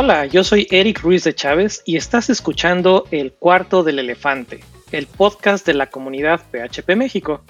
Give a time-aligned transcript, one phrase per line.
[0.00, 4.60] Hola, yo soy Eric Ruiz de Chávez y estás escuchando El Cuarto del Elefante,
[4.92, 7.42] el podcast de la comunidad PHP México.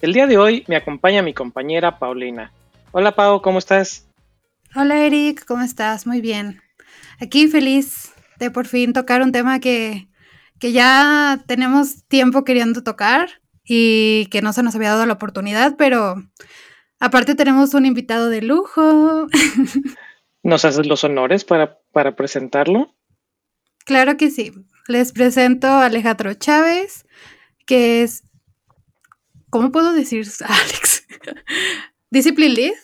[0.00, 2.52] El día de hoy me acompaña mi compañera Paulina.
[2.92, 4.06] Hola Pau, ¿cómo estás?
[4.76, 6.06] Hola Eric, ¿cómo estás?
[6.06, 6.60] Muy bien.
[7.20, 10.06] Aquí feliz de por fin tocar un tema que,
[10.60, 13.28] que ya tenemos tiempo queriendo tocar
[13.64, 16.14] y que no se nos había dado la oportunidad, pero
[17.00, 19.26] aparte tenemos un invitado de lujo.
[20.48, 22.96] ¿Nos haces los honores para, para presentarlo?
[23.84, 24.50] Claro que sí.
[24.86, 27.06] Les presento a Alejandro Chávez,
[27.66, 28.24] que es,
[29.50, 31.06] ¿cómo puedo decir, Alex?
[32.08, 32.78] Discipline Lead.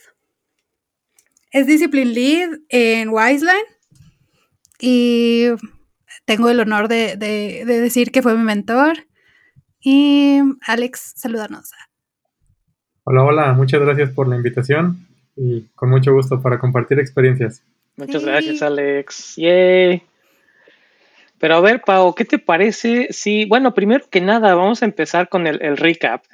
[1.53, 3.65] Es Discipline Lead en Wiseline
[4.79, 5.47] y
[6.27, 9.07] tengo el honor de, de, decir que fue mi mentor.
[9.81, 11.71] Y Alex, salúdanos.
[13.05, 17.63] Hola, hola, muchas gracias por la invitación y con mucho gusto para compartir experiencias.
[17.97, 19.37] Muchas gracias, Alex.
[19.37, 20.03] Yay.
[21.39, 23.09] Pero a ver, Pau, ¿qué te parece?
[23.11, 26.25] Sí, bueno, primero que nada, vamos a empezar con el, el, recap.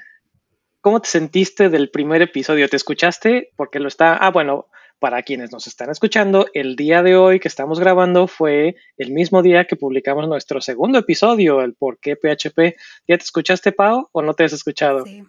[0.81, 2.69] ¿Cómo te sentiste del primer episodio?
[2.69, 3.51] ¿Te escuchaste?
[3.57, 4.17] Porque lo está.
[4.17, 4.69] Ah, bueno,
[5.01, 9.43] para quienes nos están escuchando, el día de hoy que estamos grabando fue el mismo
[9.43, 12.77] día que publicamos nuestro segundo episodio, el por qué PHP.
[13.09, 15.05] ¿Ya te escuchaste, Pau, o no te has escuchado?
[15.05, 15.25] Sí.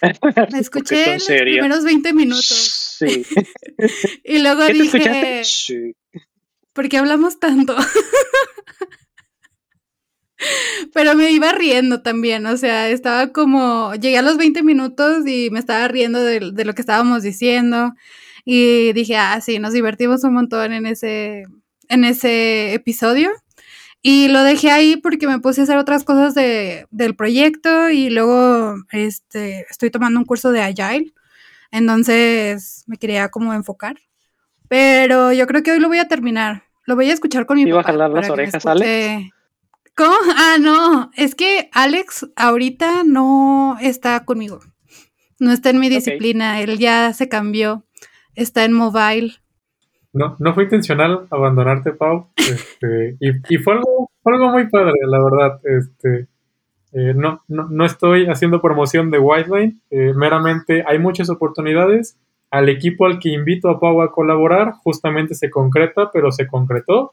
[0.52, 2.77] Me escuché los primeros 20 minutos.
[2.98, 3.24] Sí.
[4.24, 5.42] y luego dije.
[6.72, 7.76] ¿Por qué hablamos tanto?
[10.94, 15.50] Pero me iba riendo también, o sea, estaba como, llegué a los 20 minutos y
[15.50, 17.94] me estaba riendo de, de, lo que estábamos diciendo
[18.44, 21.42] y dije, ah, sí, nos divertimos un montón en ese,
[21.88, 23.30] en ese episodio.
[24.00, 28.10] Y lo dejé ahí porque me puse a hacer otras cosas de, del proyecto y
[28.10, 31.12] luego este, estoy tomando un curso de Agile.
[31.70, 33.96] Entonces me quería como enfocar.
[34.68, 36.64] Pero yo creo que hoy lo voy a terminar.
[36.86, 39.30] Lo voy a escuchar con mi ¿Iba a jalar las orejas, Alex?
[39.96, 40.14] ¿Cómo?
[40.36, 41.10] Ah, no.
[41.16, 44.60] Es que Alex ahorita no está conmigo.
[45.40, 46.60] No está en mi disciplina.
[46.60, 47.84] Él ya se cambió.
[48.34, 49.32] Está en mobile.
[50.12, 52.30] No, no fue intencional abandonarte, Pau.
[52.38, 55.60] Este, y, y fue, algo, algo muy padre, la verdad.
[55.64, 56.28] Este,
[56.92, 59.80] eh, no, no, no, estoy haciendo promoción de Whiteline.
[59.90, 62.16] Eh, meramente hay muchas oportunidades.
[62.50, 67.12] Al equipo al que invito a Pau a colaborar, justamente se concreta, pero se concretó.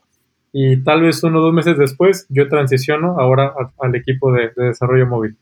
[0.52, 4.68] Y tal vez uno o dos meses después, yo transiciono ahora al equipo de, de,
[4.68, 5.36] desarrollo móvil.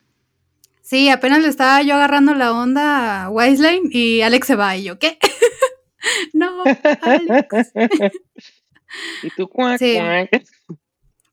[0.82, 4.76] Sí, apenas le estaba yo agarrando la onda a Wiseline y Alex se va.
[4.76, 5.18] Y yo, ¿qué?
[6.32, 6.64] no,
[7.02, 7.72] Alex.
[9.22, 9.96] y tú, cuac, sí.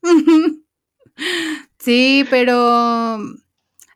[1.80, 3.18] sí, pero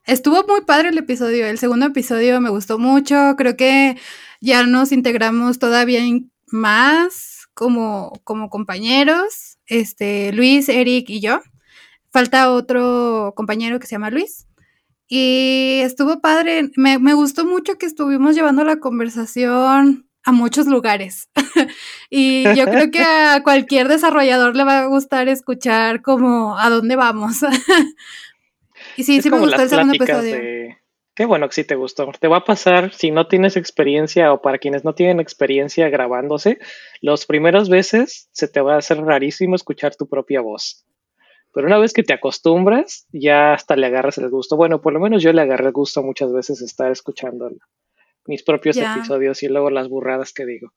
[0.05, 1.45] estuvo muy padre el episodio.
[1.47, 3.35] El segundo episodio me gustó mucho.
[3.37, 3.97] Creo que
[4.41, 6.01] ya nos integramos todavía
[6.47, 9.57] más como, como compañeros.
[9.67, 11.41] Este, Luis, Eric y yo.
[12.11, 14.47] Falta otro compañero que se llama Luis.
[15.07, 16.71] Y estuvo padre.
[16.75, 21.29] Me, me gustó mucho que estuvimos llevando la conversación a muchos lugares.
[22.09, 26.95] y yo creo que a cualquier desarrollador le va a gustar escuchar como a dónde
[26.95, 27.37] vamos.
[28.97, 30.35] y sí, es sí me gustó el segundo episodio.
[30.35, 30.77] De...
[31.15, 32.11] Qué bueno que sí te gustó.
[32.19, 36.59] Te va a pasar, si no tienes experiencia o para quienes no tienen experiencia grabándose,
[37.01, 40.85] los primeros veces se te va a hacer rarísimo escuchar tu propia voz.
[41.53, 44.57] Pero una vez que te acostumbras, ya hasta le agarras el gusto.
[44.57, 47.49] Bueno, por lo menos yo le agarré el gusto muchas veces estar escuchando
[48.27, 50.73] mis propios episodios y luego las burradas que digo.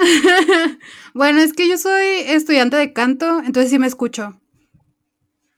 [1.14, 4.40] bueno, es que yo soy estudiante de canto, entonces sí me escucho.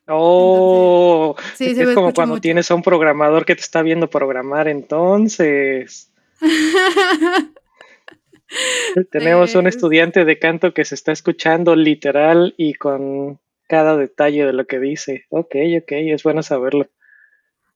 [0.09, 2.43] Oh, entonces, sí, es como cuando mucho.
[2.43, 6.11] tienes a un programador que te está viendo programar, entonces.
[9.11, 14.53] Tenemos un estudiante de canto que se está escuchando literal y con cada detalle de
[14.53, 15.25] lo que dice.
[15.31, 16.89] Ok, ok, es bueno saberlo.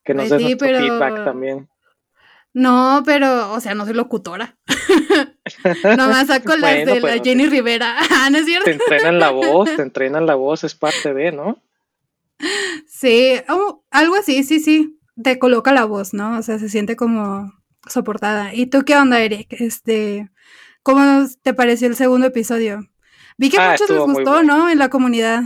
[0.05, 0.79] Que nos pues dé sí, pero...
[0.79, 1.69] feedback también.
[2.53, 4.57] No, pero, o sea, no soy locutora.
[5.97, 7.97] Nomás saco bueno, las de la Jenny te, Rivera.
[8.11, 8.65] Ah, ¿No es cierto?
[8.65, 11.63] Te entrenan la voz, te entrenan la voz, es parte de, ¿no?
[12.87, 14.99] Sí, oh, algo así, sí, sí.
[15.23, 16.39] Te coloca la voz, ¿no?
[16.39, 17.53] O sea, se siente como
[17.89, 18.55] soportada.
[18.55, 19.49] ¿Y tú qué onda, Eric?
[19.51, 20.31] Este,
[20.83, 22.81] ¿cómo te pareció el segundo episodio?
[23.39, 24.57] Vi que a ah, muchos les gustó, bueno.
[24.59, 24.71] ¿no?
[24.71, 25.43] En la comunidad.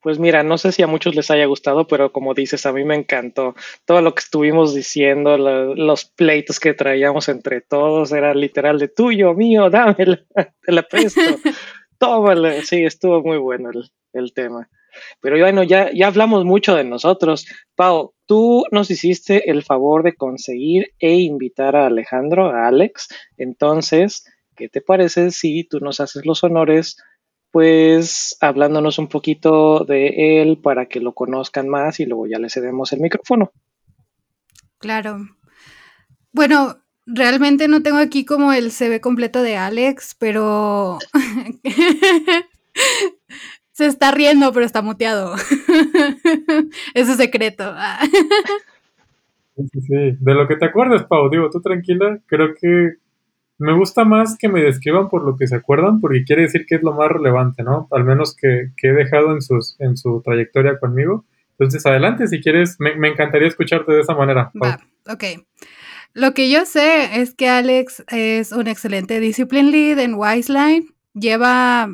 [0.00, 2.84] Pues mira, no sé si a muchos les haya gustado, pero como dices, a mí
[2.84, 3.56] me encantó.
[3.84, 8.88] Todo lo que estuvimos diciendo, lo, los pleitos que traíamos entre todos, era literal de
[8.88, 10.24] tuyo, mío, dámela,
[10.62, 11.20] te la presto,
[11.98, 12.62] tómala.
[12.62, 14.68] Sí, estuvo muy bueno el, el, tema.
[15.20, 17.46] Pero bueno, ya, ya hablamos mucho de nosotros.
[17.74, 23.08] Pau, tú nos hiciste el favor de conseguir e invitar a Alejandro, a Alex.
[23.36, 24.24] Entonces,
[24.54, 26.96] ¿qué te parece si tú nos haces los honores
[27.50, 32.50] pues hablándonos un poquito de él para que lo conozcan más y luego ya le
[32.50, 33.52] cedemos el micrófono.
[34.78, 35.18] Claro.
[36.32, 40.98] Bueno, realmente no tengo aquí como el CV completo de Alex, pero
[43.72, 45.34] se está riendo, pero está muteado.
[46.94, 47.74] es secreto.
[49.56, 52.98] sí, sí, De lo que te acuerdas, Pau, digo, tú tranquila, creo que
[53.58, 56.76] me gusta más que me describan por lo que se acuerdan, porque quiere decir que
[56.76, 57.88] es lo más relevante, ¿no?
[57.90, 61.24] Al menos que, he dejado en, sus, en su trayectoria conmigo.
[61.58, 64.52] Entonces, adelante, si quieres, me, encantaría escucharte de esa manera.
[64.62, 64.78] Va,
[65.08, 65.24] ok.
[66.14, 70.94] Lo que yo sé es que Alex es un excelente discipline lead en Wiseline.
[71.14, 71.88] Lleva,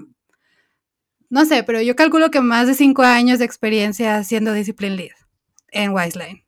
[1.31, 5.17] no sé, pero yo calculo que más de cinco años de experiencia siendo discipline lead
[5.73, 6.44] en Wiseline.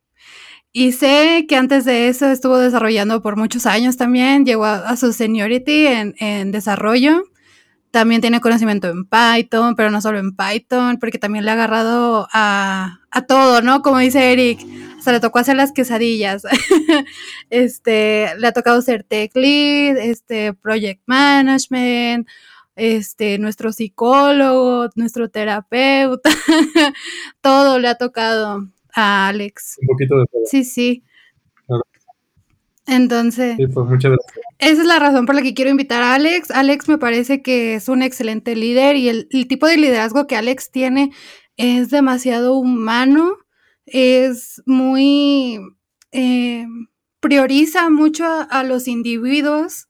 [0.71, 5.13] Y sé que antes de eso estuvo desarrollando por muchos años también, llegó a, su
[5.13, 7.23] seniority en, en, desarrollo.
[7.91, 12.27] También tiene conocimiento en Python, pero no solo en Python, porque también le ha agarrado
[12.33, 13.81] a, a todo, ¿no?
[13.81, 14.59] Como dice Eric,
[14.99, 16.43] hasta le tocó hacer las quesadillas.
[17.49, 22.27] este, le ha tocado ser tech lead, este, project management,
[22.75, 26.29] este, nuestro psicólogo, nuestro terapeuta,
[27.41, 28.67] todo le ha tocado
[28.97, 29.77] a Alex.
[29.79, 30.41] Un poquito de todo.
[30.45, 31.03] Sí, sí.
[32.87, 34.45] Entonces, sí, pues muchas gracias.
[34.59, 36.51] esa es la razón por la que quiero invitar a Alex.
[36.51, 40.71] Alex me parece que es un excelente líder y el, tipo de liderazgo que Alex
[40.71, 41.11] tiene
[41.57, 43.35] es demasiado humano,
[43.85, 45.59] es muy,
[46.11, 46.65] eh,
[47.19, 49.89] prioriza mucho a, los individuos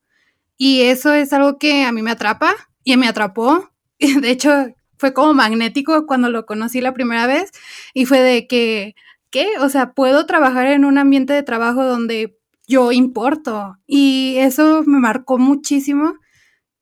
[0.57, 3.69] y eso es algo que a mí me atrapa y me atrapó.
[4.00, 7.51] De hecho, fue como magnético cuando lo conocí la primera vez
[7.94, 8.95] y fue de que,
[9.29, 9.47] ¿qué?
[9.59, 14.99] O sea, puedo trabajar en un ambiente de trabajo donde yo importo y eso me
[14.99, 16.15] marcó muchísimo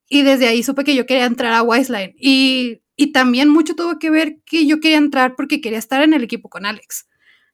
[0.09, 3.99] y desde ahí supe que yo quería entrar a Wiseline y, y también mucho tuvo
[3.99, 7.07] que ver que yo quería entrar porque quería estar en el equipo con Alex.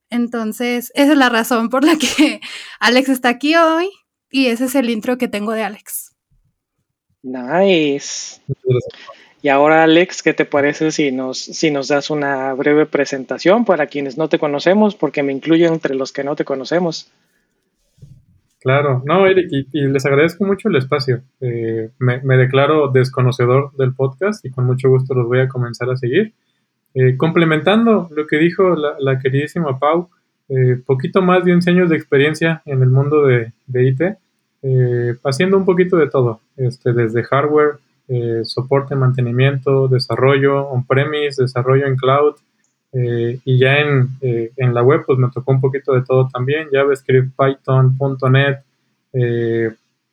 [0.09, 2.41] Entonces, esa es la razón por la que
[2.79, 3.89] Alex está aquí hoy
[4.29, 6.15] y ese es el intro que tengo de Alex.
[7.23, 8.41] Nice.
[9.43, 13.88] Y ahora, Alex, ¿qué te parece si nos, si nos das una breve presentación para
[13.88, 17.11] quienes no te conocemos, porque me incluyo entre los que no te conocemos?
[18.61, 21.23] Claro, no, Eric, y, les agradezco mucho el espacio.
[21.39, 25.97] Eh, me, declaro desconocedor del podcast y con mucho gusto los voy a comenzar a
[25.97, 26.33] seguir.
[26.93, 30.09] Eh, complementando lo que dijo la, queridísima Pau,
[30.49, 34.01] eh, poquito más de 11 años de experiencia en el mundo de, de IT,
[35.23, 37.79] haciendo un poquito de todo, este, desde hardware,
[38.13, 42.35] eh, soporte, mantenimiento, desarrollo on-premise, desarrollo en cloud.
[42.91, 46.27] Eh, y ya en, eh, en, la web, pues me tocó un poquito de todo
[46.27, 47.97] también, JavaScript, Python,
[48.29, 48.65] .NET,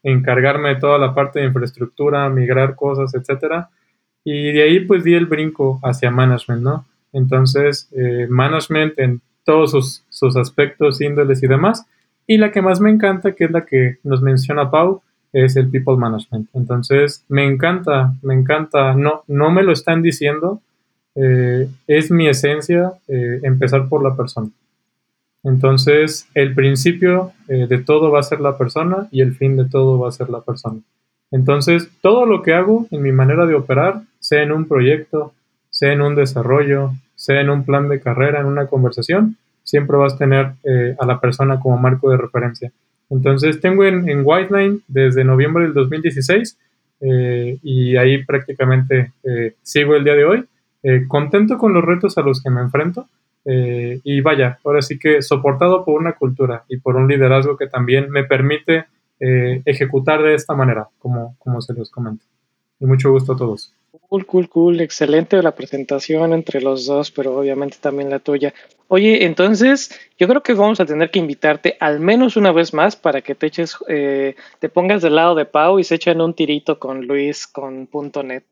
[0.04, 3.68] encargarme de toda la parte de infraestructura, migrar cosas, etcétera.
[4.22, 6.86] Y de ahí, pues di el brinco hacia management, ¿no?
[7.12, 7.90] Entonces,
[8.28, 11.84] management en todos sus, sus aspectos, índoles y demás.
[12.28, 15.02] Y la que más me encanta, que es la que nos menciona Pau,
[15.44, 16.48] es el people management.
[16.54, 20.60] Entonces, me encanta, me encanta, no, no me lo están diciendo,
[21.14, 24.48] eh, es mi esencia eh, empezar por la persona.
[25.42, 29.64] Entonces, el principio eh, de todo va a ser la persona y el fin de
[29.64, 30.80] todo va a ser la persona.
[31.30, 35.32] Entonces, todo lo que hago en mi manera de operar, sea en un proyecto,
[35.70, 40.14] sea en un desarrollo, sea en un plan de carrera, en una conversación, siempre vas
[40.14, 40.52] a tener
[40.98, 42.72] a la persona como marco de referencia.
[43.10, 46.58] Entonces tengo en, en Whiteline desde noviembre del 2016
[47.00, 50.44] eh, y ahí prácticamente eh, sigo el día de hoy,
[50.82, 53.06] eh, contento con los retos a los que me enfrento
[53.50, 58.10] y vaya, ahora sí que soportado por una cultura y por un liderazgo que también
[58.10, 58.84] me permite
[59.18, 62.22] ejecutar de esta manera, como, como se los comento.
[62.78, 63.72] Y mucho gusto a todos.
[64.08, 64.80] Cool, cool, cool.
[64.80, 68.54] Excelente la presentación entre los dos, pero obviamente también la tuya.
[68.88, 72.96] Oye, entonces yo creo que vamos a tener que invitarte al menos una vez más
[72.96, 76.32] para que te eches, eh, te pongas del lado de Pau y se echen un
[76.32, 77.86] tirito con Luis con
[78.24, 78.44] .net.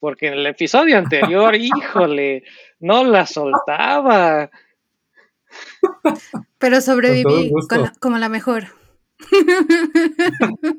[0.00, 2.44] Porque en el episodio anterior, híjole,
[2.80, 4.50] no la soltaba.
[6.56, 7.52] Pero sobreviví
[8.00, 8.68] como la mejor.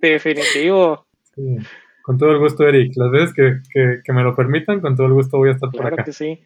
[0.01, 1.05] Definitivo.
[1.35, 1.57] Sí.
[2.03, 2.91] Con todo el gusto, Eric.
[2.97, 5.89] Las veces que, me lo permitan, con todo el gusto voy a estar por acá.
[5.95, 6.43] Claro que sí.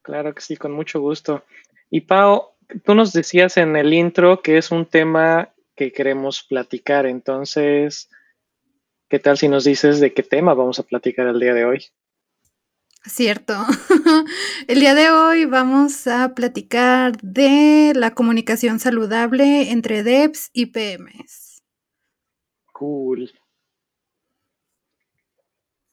[0.00, 1.44] Claro que sí, con mucho gusto.
[1.90, 7.04] Y Pau, tú nos decías en el intro que es un tema que queremos platicar.
[7.04, 8.08] Entonces,
[9.10, 11.84] ¿qué tal si nos dices de qué tema vamos a platicar el día de hoy?
[13.04, 13.54] Cierto.
[14.66, 21.62] El día de hoy vamos a platicar de la comunicación saludable entre devs y PMs.
[22.72, 23.30] Cool.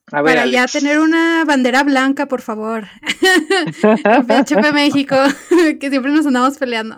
[0.09, 2.85] Para ya tener una bandera blanca, por favor.
[3.81, 5.17] PHP México,
[5.79, 6.97] que siempre nos andamos peleando.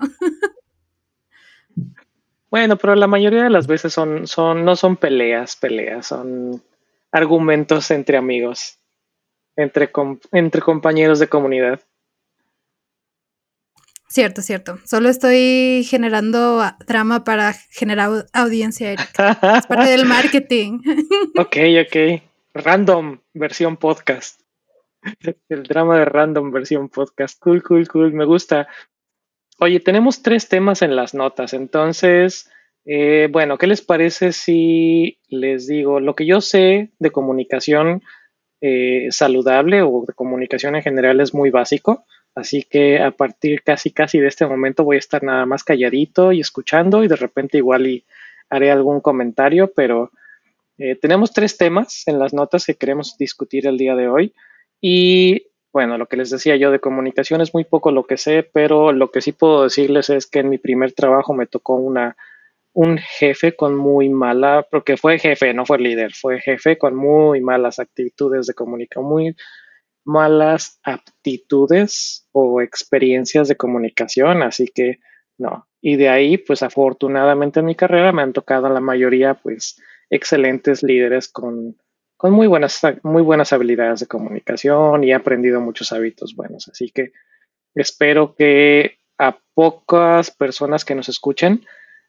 [2.51, 6.63] Bueno, pero la mayoría de las veces son, son, no son peleas, peleas, son
[7.11, 8.77] argumentos entre amigos,
[9.55, 9.89] entre,
[10.31, 11.81] entre compañeros de comunidad.
[14.07, 14.79] Cierto, cierto.
[14.85, 20.79] Solo estoy generando drama para generar audiencia, Es parte del marketing.
[21.37, 22.28] ok, ok.
[22.59, 24.41] Random versión podcast.
[25.49, 27.39] El drama de random versión podcast.
[27.39, 28.13] Cool, cool, cool.
[28.13, 28.67] Me gusta.
[29.59, 31.53] Oye, tenemos tres temas en las notas.
[31.53, 32.49] Entonces,
[32.85, 38.01] eh, bueno, ¿qué les parece si les digo lo que yo sé de comunicación
[38.61, 42.05] eh, saludable o de comunicación en general es muy básico?
[42.35, 46.31] Así que a partir casi casi de este momento voy a estar nada más calladito
[46.31, 48.05] y escuchando y de repente igual y
[48.49, 50.11] haré algún comentario, pero
[50.79, 54.33] eh, tenemos tres temas en las notas que queremos discutir el día de hoy
[54.81, 58.41] y bueno, lo que les decía yo de comunicación es muy poco lo que sé,
[58.41, 62.17] pero lo que sí puedo decirles es que en mi primer trabajo me tocó una
[62.73, 67.41] un jefe con muy mala, porque fue jefe, no fue líder, fue jefe con muy
[67.41, 69.35] malas actitudes de comunicación, muy
[70.05, 74.99] malas aptitudes o experiencias de comunicación, así que
[75.37, 75.67] no.
[75.81, 80.83] Y de ahí, pues afortunadamente en mi carrera me han tocado la mayoría, pues, excelentes
[80.83, 81.77] líderes con,
[82.17, 86.67] con muy, buenas, muy buenas habilidades de comunicación y he aprendido muchos hábitos buenos.
[86.67, 87.11] Así que
[87.75, 91.65] espero que a pocas personas que nos escuchen,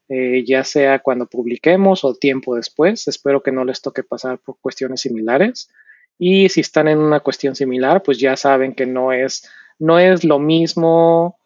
[0.08, 4.58] eh, ya sea cuando publiquemos o tiempo después, espero que no les toque pasar por
[4.60, 5.70] cuestiones similares
[6.22, 10.22] y si están en una cuestión similar, pues ya saben que no es, no es
[10.22, 11.38] lo mismo,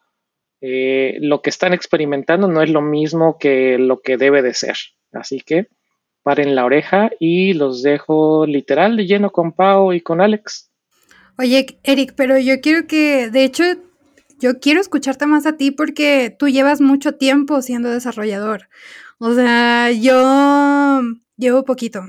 [0.60, 4.76] eh, lo que están experimentando no es lo mismo que lo que debe de ser.
[5.12, 5.68] Así que
[6.24, 10.72] paren la oreja y los dejo literal de lleno con Pau y con Alex.
[11.38, 13.62] Oye, Eric, pero yo quiero que, de hecho,
[14.40, 18.68] yo quiero escucharte más a ti porque tú llevas mucho tiempo siendo desarrollador.
[19.18, 21.00] O sea, yo
[21.36, 22.02] llevo poquito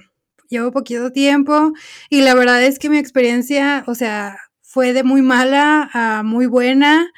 [0.50, 1.74] llevo poquito tiempo
[2.10, 6.46] y la verdad es que mi experiencia, o sea, fue de muy mala a muy
[6.48, 7.12] buena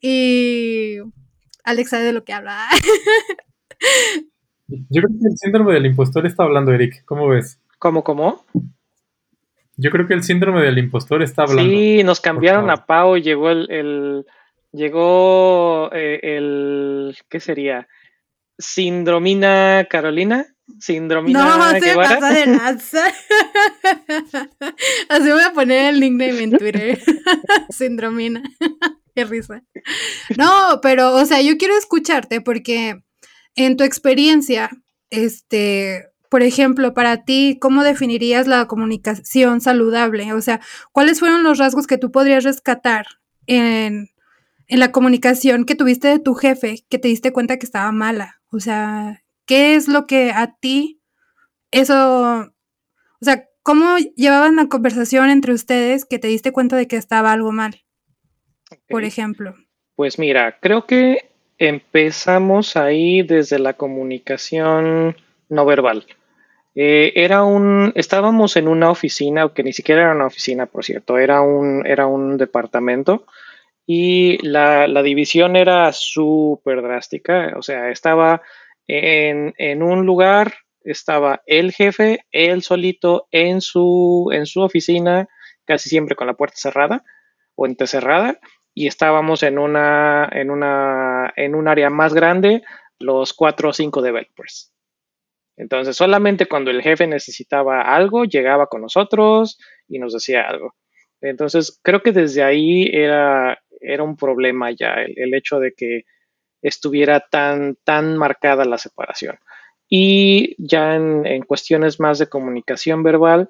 [0.00, 0.98] y
[1.64, 2.66] Alex sabe de lo que habla.
[4.68, 7.04] Yo creo que el síndrome del impostor está hablando, Eric.
[7.04, 7.60] ¿Cómo ves?
[7.78, 8.44] ¿Cómo, cómo?
[9.76, 11.70] Yo creo que el síndrome del impostor está hablando.
[11.70, 14.26] Sí, nos cambiaron a Pau, llegó el, el
[14.72, 17.88] llegó eh, el, ¿qué sería?
[18.58, 20.46] Sindromina Carolina.
[20.80, 23.06] Sindromina No, se pasa de lanza.
[25.08, 26.98] Así voy a poner el nickname en Twitter.
[27.70, 28.42] Sindromina.
[29.14, 29.62] Qué risa.
[30.36, 33.02] No, pero, o sea, yo quiero escucharte porque
[33.64, 34.70] en tu experiencia,
[35.10, 40.32] este, por ejemplo, para ti, ¿cómo definirías la comunicación saludable?
[40.32, 40.60] O sea,
[40.92, 43.06] ¿cuáles fueron los rasgos que tú podrías rescatar
[43.46, 44.10] en,
[44.66, 48.40] en la comunicación que tuviste de tu jefe que te diste cuenta que estaba mala?
[48.50, 51.00] O sea, ¿Qué es lo que a ti
[51.70, 56.96] eso, o sea, cómo llevaban la conversación entre ustedes que te diste cuenta de que
[56.96, 57.82] estaba algo mal?
[58.90, 59.54] Por ejemplo.
[59.96, 61.27] Pues mira, creo que
[61.58, 65.16] empezamos ahí desde la comunicación
[65.48, 66.06] no verbal.
[66.74, 71.18] Eh, era un, estábamos en una oficina, que ni siquiera era una oficina, por cierto,
[71.18, 73.26] era un, era un departamento
[73.86, 78.42] y la, la división era súper drástica, o sea, estaba
[78.88, 85.28] en, un lugar estaba el jefe, él solito en su, en su oficina,
[85.66, 87.04] casi siempre con la puerta cerrada
[87.54, 88.38] o entrecerrada,
[88.78, 92.62] y estábamos en una, en una, en un área más grande,
[93.00, 94.72] los cuatro o cinco developers.
[95.56, 99.58] Entonces, solamente cuando el jefe necesitaba algo, llegaba con nosotros
[99.88, 100.76] y nos decía algo.
[101.20, 106.04] Entonces, creo que desde ahí era, era un problema ya el hecho de que
[106.62, 109.40] estuviera tan, tan marcada la separación.
[109.88, 113.48] Y ya en, cuestiones más de comunicación verbal,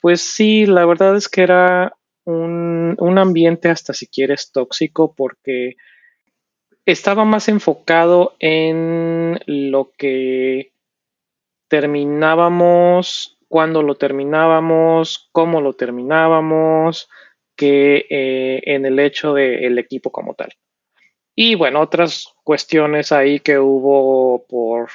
[0.00, 1.98] pues sí, la verdad es que era
[2.30, 5.76] un, ambiente hasta si quieres tóxico porque
[6.86, 10.72] estaba más enfocado en lo que
[11.68, 17.08] terminábamos, cuándo lo terminábamos, cómo lo terminábamos,
[17.56, 20.54] que eh, en el hecho del equipo como tal.
[21.34, 24.88] Y bueno, otras cuestiones ahí que hubo por,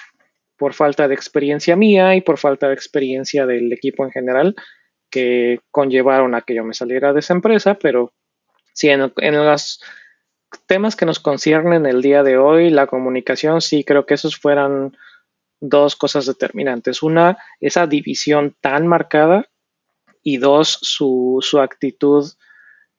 [0.58, 4.56] por falta de experiencia mía y por falta de experiencia del equipo en general
[5.16, 8.12] que conllevaron a que yo me saliera de esa empresa, pero
[8.74, 9.82] sí, en, en los
[10.68, 14.98] temas que nos conciernen el día de hoy, la comunicación, sí creo que esos fueran
[15.62, 17.02] dos cosas determinantes.
[17.02, 19.48] Una, esa división tan marcada
[20.22, 22.30] y dos, su, su actitud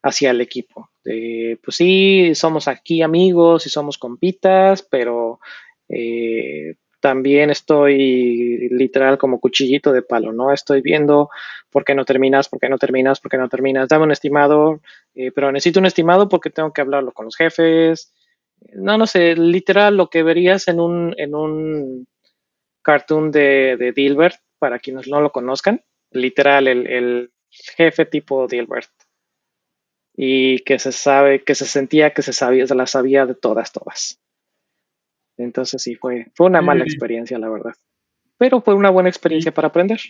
[0.02, 0.88] hacia el equipo.
[1.02, 5.38] pues sí, somos aquí amigos y somos compitas, pero
[5.90, 10.52] eh, también estoy literal como cuchillito de palo, ¿no?
[10.52, 11.30] Estoy viendo
[11.70, 13.88] por qué no terminas, por qué no terminas, por qué no terminas.
[13.88, 14.80] Dame un estimado,
[15.14, 18.12] eh, pero necesito un estimado porque tengo que hablarlo con los jefes.
[18.72, 22.08] No, no sé, literal lo que verías en un, en un
[22.82, 25.84] cartoon de, de Dilbert, para quienes no lo conozcan.
[26.10, 28.90] Literal, el, el jefe tipo Dilbert.
[30.16, 33.70] Y que se sabe, que se sentía que se sabía, se la sabía de todas,
[33.70, 34.18] todas.
[35.36, 37.74] Entonces sí, fue, fue una mala experiencia, la verdad.
[38.38, 40.00] Pero fue una buena experiencia para aprender.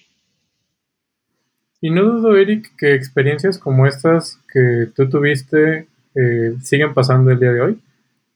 [1.80, 7.38] Y no dudo, Eric, que experiencias como estas que tú tuviste eh, siguen pasando el
[7.38, 7.78] día de hoy.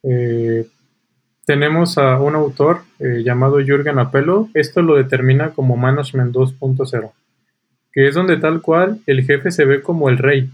[0.03, 0.67] Eh,
[1.47, 4.49] tenemos a un autor eh, llamado Jürgen Apelo.
[4.55, 7.13] Esto lo determina como Management 2.0,
[7.93, 10.51] que es donde tal cual el jefe se ve como el rey,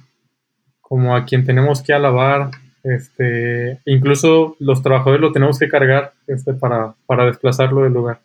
[0.80, 2.50] como a quien tenemos que alabar,
[2.86, 6.94] este, incluso los trabajadores lo tenemos que cargar este, para,
[7.26, 8.20] desplazarlo del lugar.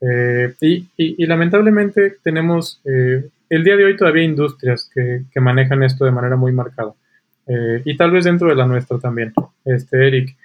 [0.00, 6.10] Eh, y, lamentablemente tenemos, eh, el día de hoy todavía industrias que, manejan esto de
[6.10, 6.92] manera muy marcada.
[7.46, 9.32] Eh, y tal vez dentro de la nuestra también,
[9.64, 10.36] este, Eric.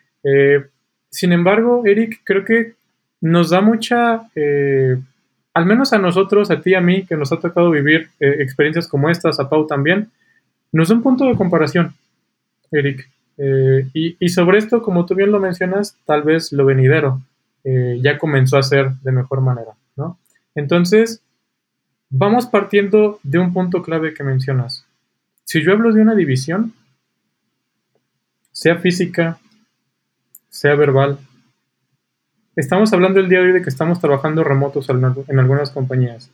[1.09, 2.75] sin embargo, Eric, creo que
[3.19, 4.21] nos da mucha,
[5.53, 9.09] al menos a nosotros, a ti, a mí, que nos ha tocado vivir experiencias como
[9.09, 10.07] estas, a Pau también,
[10.71, 11.93] nos da un punto de comparación,
[12.71, 13.09] Eric.
[13.41, 17.21] Eh, y, sobre esto, como tú bien lo mencionas, tal vez lo venidero
[17.63, 20.19] eh, ya comenzó a ser de mejor manera, ¿no?
[20.55, 21.21] Entonces,
[22.09, 24.85] vamos partiendo de un punto clave que mencionas.
[25.45, 26.73] Si yo hablo de una división,
[28.51, 29.39] sea física,
[30.49, 31.17] sea verbal,
[32.57, 36.29] estamos hablando el día de hoy de que estamos trabajando remotos en algunas compañías.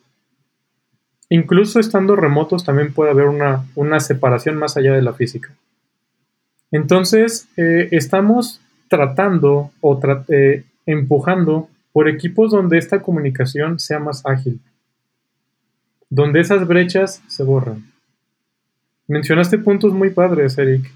[1.30, 5.52] Incluso estando remotos también puede haber una, una separación más allá de la física.
[6.72, 10.00] Entonces, eh, estamos tratando o
[10.30, 14.60] eh, empujando por equipos donde esta comunicación sea más ágil,
[16.10, 17.86] donde esas brechas se borran.
[19.08, 20.92] Mencionaste puntos muy padres, Eric.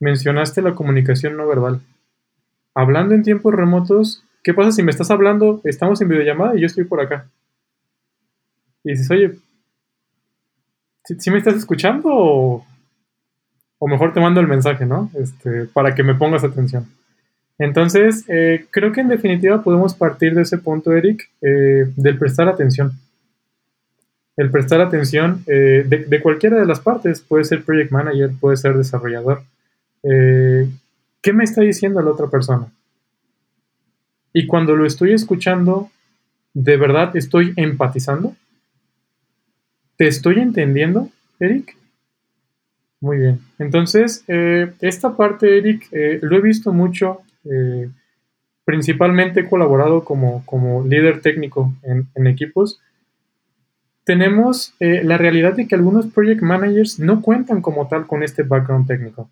[0.00, 1.80] Mencionaste la comunicación no verbal.
[2.74, 6.66] Hablando en tiempos remotos, ¿qué pasa si me estás hablando, estamos en videollamada y yo
[6.66, 7.28] estoy por acá?
[8.82, 9.38] Y dices, oye,
[11.04, 12.66] ¿sí, me estás escuchando o
[13.80, 15.10] o mejor te mando el mensaje, ¿no?
[15.14, 16.86] Este, para que me pongas atención.
[17.58, 22.46] Entonces, eh, creo que en definitiva podemos partir de ese punto, Eric, eh, del prestar
[22.48, 22.92] atención.
[24.36, 28.76] El prestar atención eh, de, cualquiera de las partes, puede ser project manager, puede ser
[28.76, 29.42] desarrollador.
[30.02, 32.66] ¿Qué me está diciendo la otra persona?
[34.32, 35.90] Y cuando lo estoy escuchando,
[36.54, 38.34] ¿de verdad estoy empatizando?
[39.96, 41.76] ¿Te estoy entendiendo, Eric?
[43.00, 43.40] Muy bien.
[43.58, 47.22] Entonces, eh, esta parte, Eric, eh, lo he visto mucho.
[47.44, 47.88] Eh,
[48.64, 52.80] principalmente he colaborado como, como líder técnico en, equipos.
[54.04, 58.86] Tenemos la realidad de que algunos project managers no cuentan como tal con este background
[58.86, 59.30] técnico.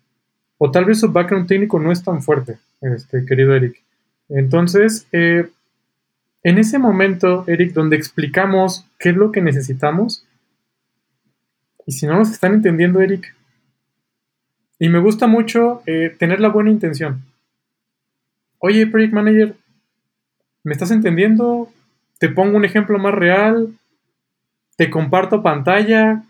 [0.57, 3.81] O tal vez su background técnico no es tan fuerte, este, querido Eric.
[4.29, 5.49] Entonces, en
[6.43, 10.25] ese momento, Eric, donde explicamos qué es lo que necesitamos,
[11.85, 13.33] y si no nos están entendiendo, Eric,
[14.79, 17.21] y me gusta mucho eh, tener la buena intención.
[18.59, 19.55] Oye, Project Manager,
[20.63, 21.69] ¿me estás entendiendo?
[22.17, 23.73] Te pongo un ejemplo más real.
[24.77, 26.23] Te comparto pantalla.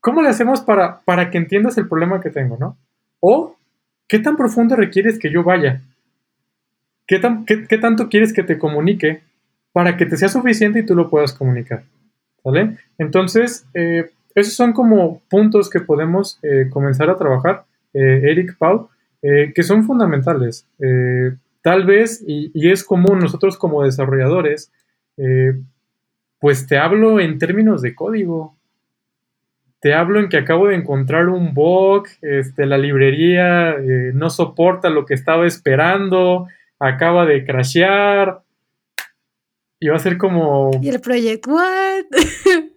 [0.00, 2.76] ¿Cómo le hacemos para, para que entiendas el problema que tengo, no?
[3.20, 3.56] O,
[4.08, 5.80] ¿qué tan profundo requieres que yo vaya?
[7.06, 7.20] ¿Qué,
[7.68, 9.22] qué, tanto quieres que te comunique
[9.72, 11.84] para que te sea suficiente y tú lo puedas comunicar?
[12.42, 12.76] ¿Vale?
[12.98, 18.90] Entonces, eh, esos son como puntos que podemos eh, comenzar a trabajar eh, Eric Pau,
[19.22, 20.66] eh, que son fundamentales.
[20.80, 24.72] Eh, tal vez, y, es común nosotros como desarrolladores,
[26.40, 28.56] pues te hablo en términos de código.
[29.80, 33.76] Te hablo en que acabo de encontrar un bug, este, la librería
[34.12, 38.42] no soporta lo que estaba esperando, acaba de crashear.
[39.78, 40.70] Y va a ser como...
[40.82, 42.04] ¿Y el proyecto what?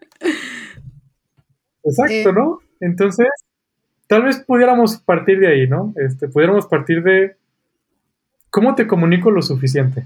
[1.84, 2.60] Exacto, ¿no?
[2.80, 3.28] Entonces,
[4.08, 5.94] tal vez pudiéramos partir de ahí, ¿no?
[5.96, 7.38] Este, pudiéramos partir de
[8.50, 10.06] cómo te comunico lo suficiente.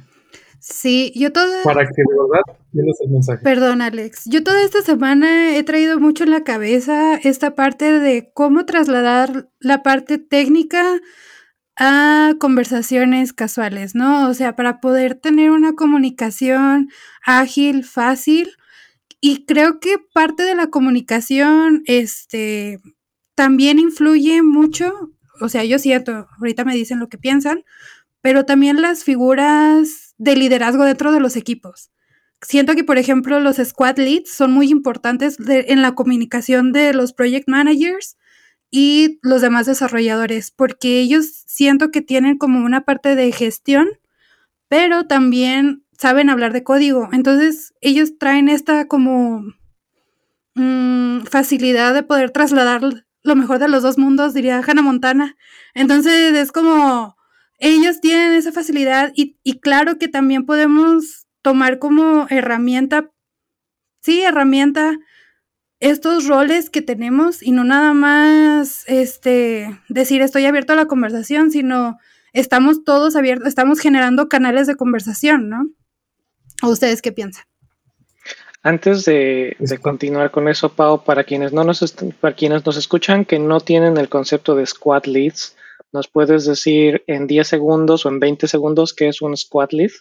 [0.59, 1.63] Sí, yo toda...
[1.63, 3.43] Para que de verdad tienes el mensaje.
[3.43, 4.25] Perdón, Alex.
[4.25, 9.49] Yo toda esta semana he traído mucho en la cabeza esta parte de cómo trasladar
[9.59, 10.99] la parte técnica
[11.77, 14.29] a conversaciones casuales, ¿no?
[14.29, 16.89] O sea, para poder tener una comunicación
[17.25, 18.51] ágil, fácil
[19.19, 22.79] Y creo que parte de la comunicación, este,
[23.41, 24.93] también influye mucho,
[25.39, 27.63] o sea, yo siento, ahorita me dicen lo que piensan,
[28.21, 31.89] pero también las figuras de liderazgo dentro de los equipos.
[32.43, 37.13] Siento que, por ejemplo, los squad leads son muy importantes en la comunicación de los
[37.13, 38.15] project managers
[38.69, 43.89] y los demás desarrolladores, porque ellos siento que tienen como una parte de gestión,
[44.67, 47.09] pero también saben hablar de código.
[47.11, 49.45] Entonces, ellos traen esta como
[50.53, 55.35] mm, facilidad de poder trasladar lo mejor de los dos mundos, diría Hannah Montana.
[55.73, 57.15] Entonces, es como
[57.59, 63.11] ellos tienen esa facilidad y, claro que también podemos tomar como herramienta,
[64.01, 64.97] sí, herramienta,
[65.79, 71.51] estos roles que tenemos y no nada más este decir estoy abierto a la conversación,
[71.51, 71.97] sino
[72.33, 75.67] estamos todos abiertos, estamos generando canales de conversación, ¿no?
[76.63, 77.50] ¿O ustedes qué piensan?
[78.63, 83.39] Antes de, continuar con eso, Pau, para quienes no nos para quienes nos escuchan que
[83.39, 85.55] no tienen el concepto de squad leads,
[85.93, 89.91] ¿Nos puedes decir en 10 segundos o en 20 segundos qué es un squad lead?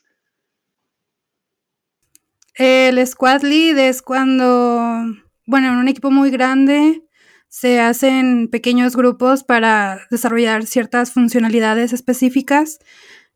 [2.54, 5.04] El squad lead es cuando,
[5.46, 7.02] bueno, en un equipo muy grande
[7.48, 12.78] se hacen pequeños grupos para desarrollar ciertas funcionalidades específicas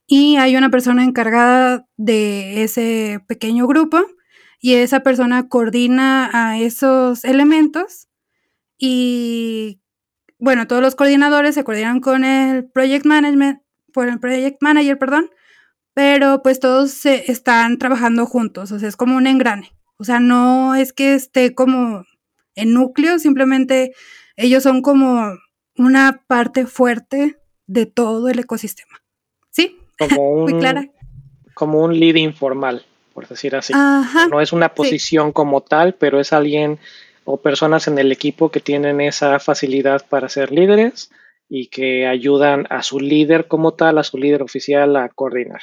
[0.07, 4.07] y hay una persona encargada de ese pequeño grupo
[4.64, 8.09] y esa persona coordina a esos elementos
[8.79, 9.83] y
[10.38, 13.61] bueno, todos los coordinadores se coordinan con el project management,
[13.92, 15.29] por el project manager, perdón,
[15.92, 19.70] pero pues todos se están trabajando juntos, o sea, es como un engrane.
[19.98, 22.07] O sea, no es que esté como
[22.55, 23.92] en núcleo, simplemente
[24.35, 25.31] ellos son como
[25.77, 29.03] una parte fuerte de todo el ecosistema.
[29.50, 29.77] ¿Sí?
[29.98, 30.88] Como un, Muy clara.
[31.53, 33.72] Como un lead informal, por decir así.
[34.31, 36.79] no es una posición como tal, pero es alguien
[37.24, 41.11] o personas en el equipo que tienen esa facilidad para ser líderes
[41.48, 45.62] y que ayudan a su líder como tal, a su líder oficial a coordinar.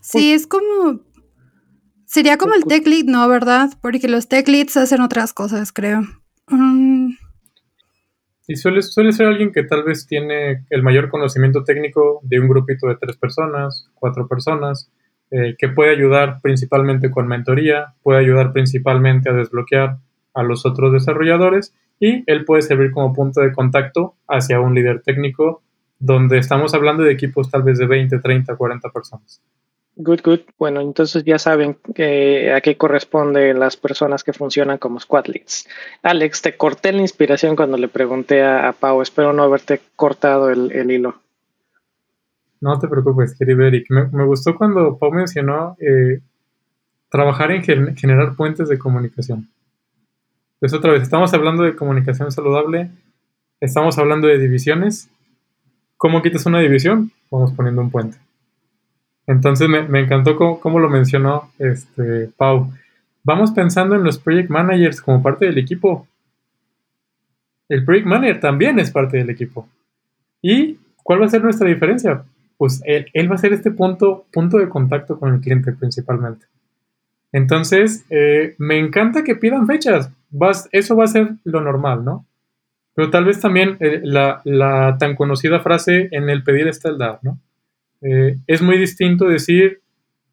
[0.00, 1.00] Sí, es como...
[2.04, 3.26] Sería como el tech lead, ¿no?
[3.28, 3.70] ¿Verdad?
[3.80, 6.02] Porque los tech leads hacen otras cosas, creo.
[6.48, 7.14] Mm.
[8.48, 12.48] Y suele, suele ser alguien que tal vez tiene el mayor conocimiento técnico de un
[12.48, 14.88] grupito de tres personas, cuatro personas,
[15.30, 19.98] eh, que puede ayudar principalmente con mentoría, puede ayudar principalmente a desbloquear
[20.34, 25.02] a los otros desarrolladores y él puede servir como punto de contacto hacia un líder
[25.02, 25.62] técnico
[25.98, 29.40] donde estamos hablando de equipos tal vez de 20, 30, 40 personas.
[29.98, 30.40] Good, good.
[30.58, 35.66] Bueno, entonces ya saben que, a qué corresponden las personas que funcionan como squad leads.
[36.02, 39.00] Alex, te corté la inspiración cuando le pregunté a, Pau.
[39.00, 41.22] Espero no haberte cortado el, hilo.
[42.60, 43.86] No te preocupes, querido Eric.
[43.90, 46.20] Me, gustó cuando Pau mencionó eh,
[47.10, 47.62] trabajar en
[47.96, 49.48] generar puentes de comunicación.
[50.58, 52.90] Pues otra vez, estamos hablando de comunicación saludable,
[53.60, 55.10] estamos hablando de divisiones.
[55.98, 57.10] ¿Cómo quitas una división?
[57.30, 58.18] Vamos poniendo un puente.
[59.26, 62.72] Entonces me, encantó cómo, lo mencionó este, Pau.
[63.22, 66.06] Vamos pensando en los project managers como parte del equipo.
[67.68, 69.68] El project manager también es parte del equipo.
[70.40, 72.24] ¿Y cuál va a ser nuestra diferencia?
[72.58, 76.46] Pues él, va a ser este punto, punto de contacto con el cliente principalmente.
[77.32, 80.10] Entonces, eh, me encanta que pidan fechas
[80.72, 82.26] eso va a ser lo normal, ¿no?
[82.94, 87.20] Pero tal vez también eh, la, tan conocida frase en el pedir está el dar,
[87.22, 87.38] ¿no?
[88.02, 89.80] Eh, es muy distinto decir,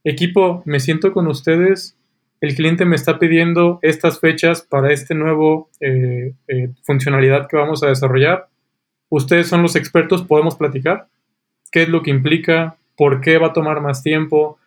[0.04, 1.98] equipo, me siento con ustedes,
[2.42, 5.70] el cliente me está pidiendo estas fechas para este nuevo
[6.84, 8.48] funcionalidad que vamos a desarrollar.
[9.08, 11.08] Ustedes son los expertos, podemos platicar.
[11.74, 12.78] ¿Qué es lo que implica?
[12.96, 14.58] ¿Por qué va a tomar más tiempo?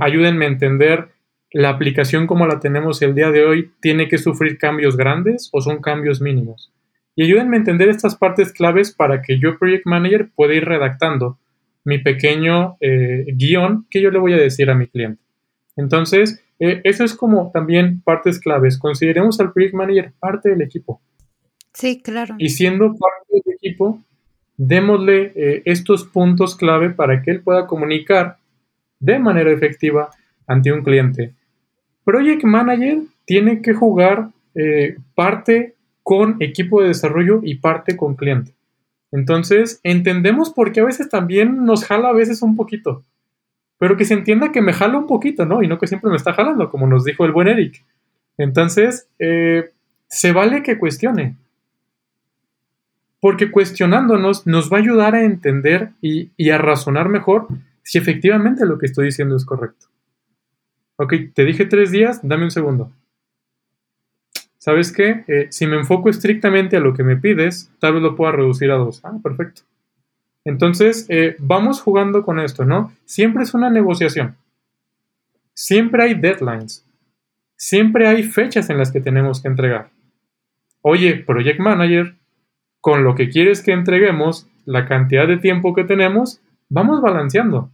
[0.00, 1.08] ayúdenme a entender
[1.54, 5.60] la aplicación como la tenemos el día de hoy tiene que sufrir cambios grandes o
[5.60, 6.72] son cambios mínimos.
[7.14, 11.38] Y ayúdenme a entender estas partes claves para que yo, Project Manager, pueda ir redactando
[11.84, 15.22] mi pequeño eh, guion que yo le voy a decir a mi cliente.
[15.76, 18.76] Entonces, eh, eso es como también partes claves.
[18.76, 21.00] Consideremos al Project Manager parte del equipo.
[21.72, 22.34] Sí, claro.
[22.38, 24.02] Y siendo parte del equipo,
[24.56, 28.38] démosle eh, estos puntos clave para que él pueda comunicar
[29.00, 30.10] de manera efectiva
[30.46, 31.32] ante un cliente.
[32.04, 38.52] Project Manager tiene que jugar eh, parte con equipo de desarrollo y parte con cliente.
[39.10, 43.02] Entonces, entendemos por qué a veces también nos jala a veces un poquito.
[43.78, 45.62] Pero que se entienda que me jala un poquito, ¿no?
[45.62, 47.84] Y no que siempre me está jalando, como nos dijo el buen Eric.
[48.38, 49.70] Entonces, eh,
[50.08, 51.36] se vale que cuestione.
[53.24, 57.48] Porque cuestionándonos nos va a ayudar a entender y a razonar mejor
[57.82, 59.86] si efectivamente lo que estoy diciendo es correcto.
[60.96, 62.92] Ok, te dije tres días, dame un segundo.
[64.58, 65.24] ¿sabes qué?
[65.28, 68.70] Eh, si me enfoco estrictamente a lo que me pides, tal vez lo pueda reducir
[68.70, 69.00] a dos.
[69.04, 69.62] Ah, perfecto.
[70.44, 72.92] Entonces, eh, vamos jugando con esto, ¿no?
[73.06, 74.36] Siempre es una negociación.
[75.54, 76.86] Siempre hay deadlines.
[77.56, 79.88] Siempre hay fechas en las que tenemos que entregar.
[80.82, 82.16] Oye, Project Manager,
[82.84, 87.70] con lo que quieres que entreguemos, la cantidad de tiempo que tenemos, vamos balanceando.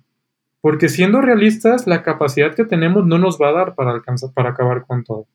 [0.60, 4.50] Porque siendo realistas, la capacidad que tenemos no nos va a dar para, alcanzar, para
[4.50, 5.26] acabar con todo.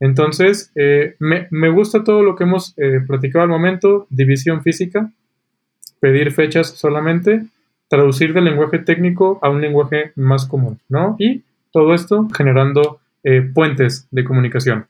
[0.00, 5.12] Entonces, eh, me, gusta todo lo que hemos eh, platicado al momento, división física,
[6.00, 7.44] pedir fechas solamente,
[7.88, 11.16] traducir del lenguaje técnico a un lenguaje más común, ¿no?
[11.18, 14.86] Y todo esto generando eh, puentes de comunicación.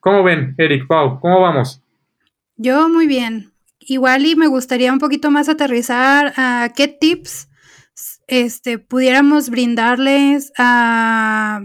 [0.00, 1.20] ¿Cómo ven, Eric, Pau?
[1.20, 1.82] ¿Cómo vamos?
[2.56, 3.52] Yo muy bien.
[3.90, 7.48] Igual y me gustaría un poquito más aterrizar a qué tips
[8.26, 11.62] este, pudiéramos brindarles a,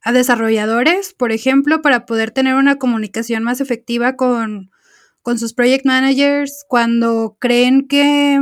[0.00, 4.70] a desarrolladores, por ejemplo, para poder tener una comunicación más efectiva con,
[5.22, 8.38] con sus project managers cuando creen que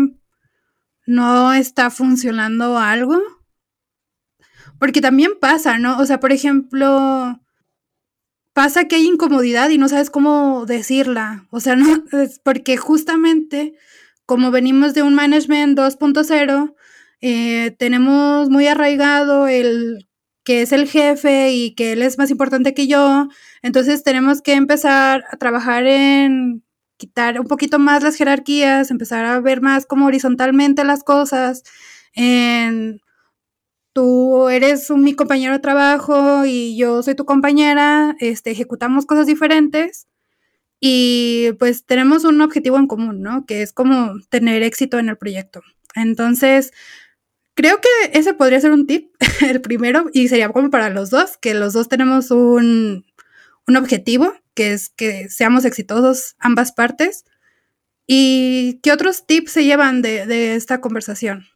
[1.06, 3.22] no está funcionando algo.
[4.78, 5.98] Porque también pasa, ¿no?
[5.98, 7.40] O sea, por ejemplo,
[8.54, 11.46] pasa que hay incomodidad y no sabes cómo decirla.
[11.50, 13.74] O sea, no, es porque justamente
[14.26, 16.74] como venimos de un management 2.0,
[17.20, 20.08] eh, tenemos muy arraigado el
[20.44, 23.28] que es el jefe y que él es más importante que yo.
[23.62, 26.62] Entonces tenemos que empezar a trabajar en
[26.96, 31.62] quitar un poquito más las jerarquías, empezar a ver más como horizontalmente las cosas.
[33.94, 40.06] Tú eres mi compañero de trabajo y yo soy tu compañera, este, ejecutamos cosas diferentes
[40.80, 43.46] y pues tenemos un objetivo en común, ¿no?
[43.46, 45.62] Que es como tener éxito en el proyecto.
[45.94, 46.72] Entonces,
[47.54, 49.14] Creo que ese podría ser un tip,
[49.48, 53.06] el primero, y sería como para los dos, que los dos tenemos un,
[53.76, 57.24] objetivo, que es que seamos exitosos ambas partes.
[58.06, 61.46] ¿Y qué otros tips se llevan de, esta conversación?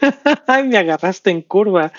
[0.46, 1.92] Ay, me agarraste en curva.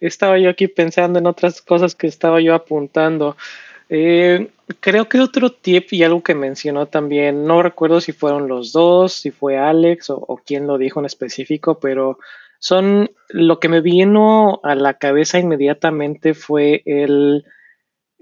[0.00, 3.36] Estaba yo aquí pensando en otras cosas que estaba yo apuntando.
[3.88, 4.48] Eh,
[4.80, 9.12] creo que otro tip y algo que mencionó también, no recuerdo si fueron los dos,
[9.12, 12.18] si fue Alex o, quién lo dijo en específico, pero
[12.58, 17.44] son lo que me vino a la cabeza inmediatamente fue el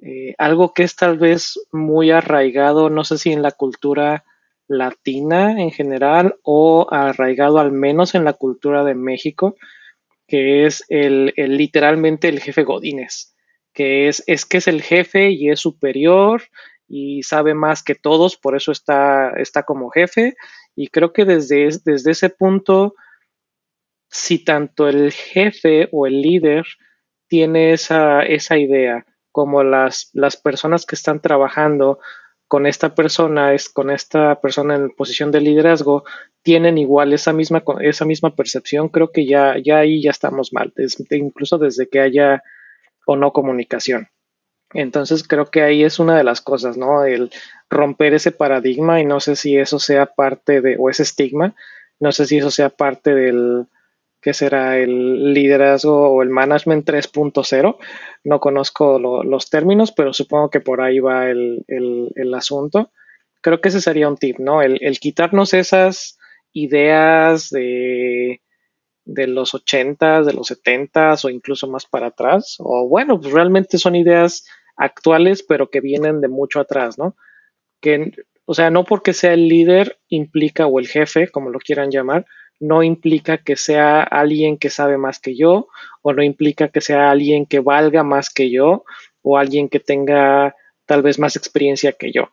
[0.02, 4.24] eh, algo que es tal vez muy arraigado, no sé si en la cultura
[4.78, 9.56] latina en general o arraigado al menos en la cultura de México,
[10.26, 13.34] que es el, literalmente el jefe Godínez,
[13.72, 16.42] que es, es que es el jefe y es superior
[16.88, 20.34] y sabe más que todos, por eso está, está como jefe.
[20.74, 22.94] Y creo que desde, desde ese punto
[24.12, 26.66] si tanto el jefe o el líder
[27.28, 31.98] tiene esa, esa idea, como las, las personas que están trabajando
[32.52, 36.04] con esta persona, es con esta persona en posición de liderazgo,
[36.42, 40.70] tienen igual esa misma, esa misma percepción, creo que ya, ya ahí ya estamos mal,
[41.12, 42.42] incluso desde que haya
[43.06, 44.08] o no comunicación.
[44.74, 47.06] Entonces creo que ahí es una de las cosas, ¿no?
[47.06, 47.30] El
[47.70, 51.54] romper ese paradigma y no sé si eso sea parte de, o ese estigma,
[52.00, 53.66] no sé si eso sea parte del,
[54.22, 57.76] que será el liderazgo o el management 3.0.
[58.22, 62.92] No conozco los términos, pero supongo que por ahí va el, asunto.
[63.40, 64.62] Creo que ese sería un tip, ¿no?
[64.62, 66.18] El, quitarnos esas
[66.52, 68.40] ideas de,
[69.04, 72.56] de los 80, de los 70 o incluso más para atrás.
[72.60, 77.16] O bueno, pues realmente son ideas actuales, pero que vienen de mucho atrás, ¿no?
[77.80, 78.12] Que,
[78.44, 82.24] o sea, no porque sea el líder implica o el jefe, como lo quieran llamar,
[82.62, 85.66] no implica que sea alguien que sabe más que yo
[86.00, 88.84] o no implica que sea alguien que valga más que yo
[89.20, 90.54] o alguien que tenga
[90.86, 92.30] tal vez más experiencia que yo.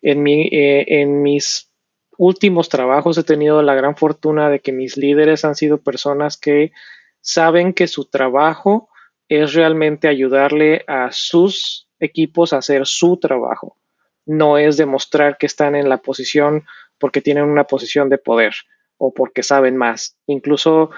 [0.00, 1.70] En, mi, eh, en mis
[2.16, 6.72] últimos trabajos he tenido la gran fortuna de que mis líderes han sido personas que
[7.20, 8.88] saben que su trabajo
[9.28, 13.76] es realmente ayudarle a sus equipos a hacer su trabajo.
[14.24, 16.64] No es demostrar que están en la posición
[16.98, 18.54] porque tienen una posición de poder
[18.98, 20.16] o porque saben más.
[20.26, 20.90] Incluso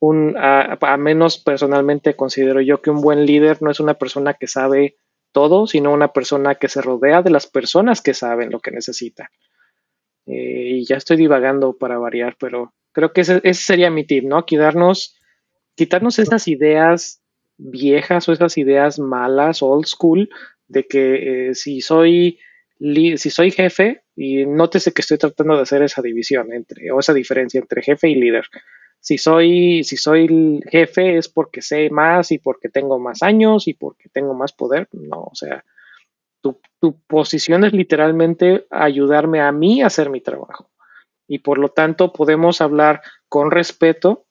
[0.00, 4.48] un, a, menos personalmente considero yo que un buen líder no es una persona que
[4.48, 4.96] sabe
[5.32, 9.30] todo, sino una persona que se rodea de las personas que saben lo que necesita.
[10.26, 14.44] Eh, y ya estoy divagando para variar, pero creo que ese, sería mi tip, ¿no?
[14.44, 15.16] Quitarnos,
[15.74, 17.22] quitarnos esas ideas
[17.56, 20.28] viejas o esas ideas malas, old school,
[20.66, 22.38] de que eh, si soy
[22.80, 27.14] si soy jefe, y nótese que estoy tratando de hacer esa división entre, o esa
[27.14, 28.46] diferencia entre jefe y líder.
[29.00, 33.74] Si soy, si soy jefe es porque sé más y porque tengo más años y
[33.74, 34.88] porque tengo más poder.
[34.92, 35.64] No, o sea,
[36.42, 40.70] Tu, tu posición es literalmente ayudarme a mí a hacer mi trabajo.
[41.28, 44.26] Y por lo tanto podemos hablar con respeto,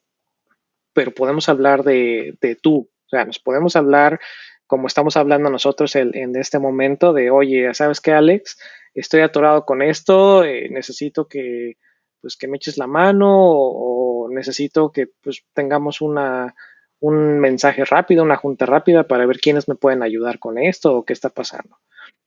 [0.94, 2.90] pero podemos hablar de, de tú.
[3.06, 4.20] O sea, nos podemos hablar
[4.68, 8.58] como estamos hablando nosotros en este momento de, oye, ¿sabes qué, Alex?
[8.94, 11.78] Estoy atorado con esto, eh, necesito que,
[12.22, 16.56] pues, que me eches la mano o, necesito que pues, tengamos una,
[17.00, 21.06] un mensaje rápido, una junta rápida para ver quiénes me pueden ayudar con esto o
[21.06, 21.78] qué está pasando.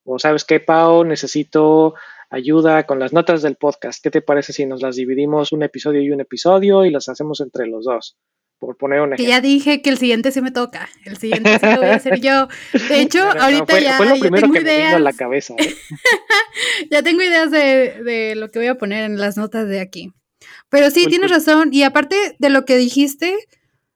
[0.04, 1.94] O sabes qué, Pau, necesito
[2.28, 4.02] ayuda con las notas del podcast.
[4.02, 7.40] ¿Qué te parece si nos las dividimos un episodio y un episodio y las hacemos
[7.40, 8.18] entre los dos?
[8.66, 9.24] Por poner un ejemplo.
[9.24, 10.88] Que ya dije que el siguiente sí me toca.
[11.04, 12.48] El siguiente sí lo voy a hacer yo.
[12.88, 14.78] De hecho, ahorita ya, fue lo primero tengo que ideas.
[14.78, 15.54] me vino a la cabeza.
[15.58, 15.74] ¿eh?
[16.90, 20.12] ya tengo ideas de, de, lo que voy a poner en las notas de aquí.
[20.68, 21.70] Pero sí, tienes razón.
[21.72, 23.36] Y aparte de lo que dijiste,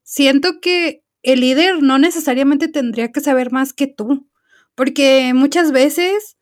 [0.02, 4.28] siento que el líder no necesariamente tendría que saber más que tú.
[4.74, 6.36] Porque muchas veces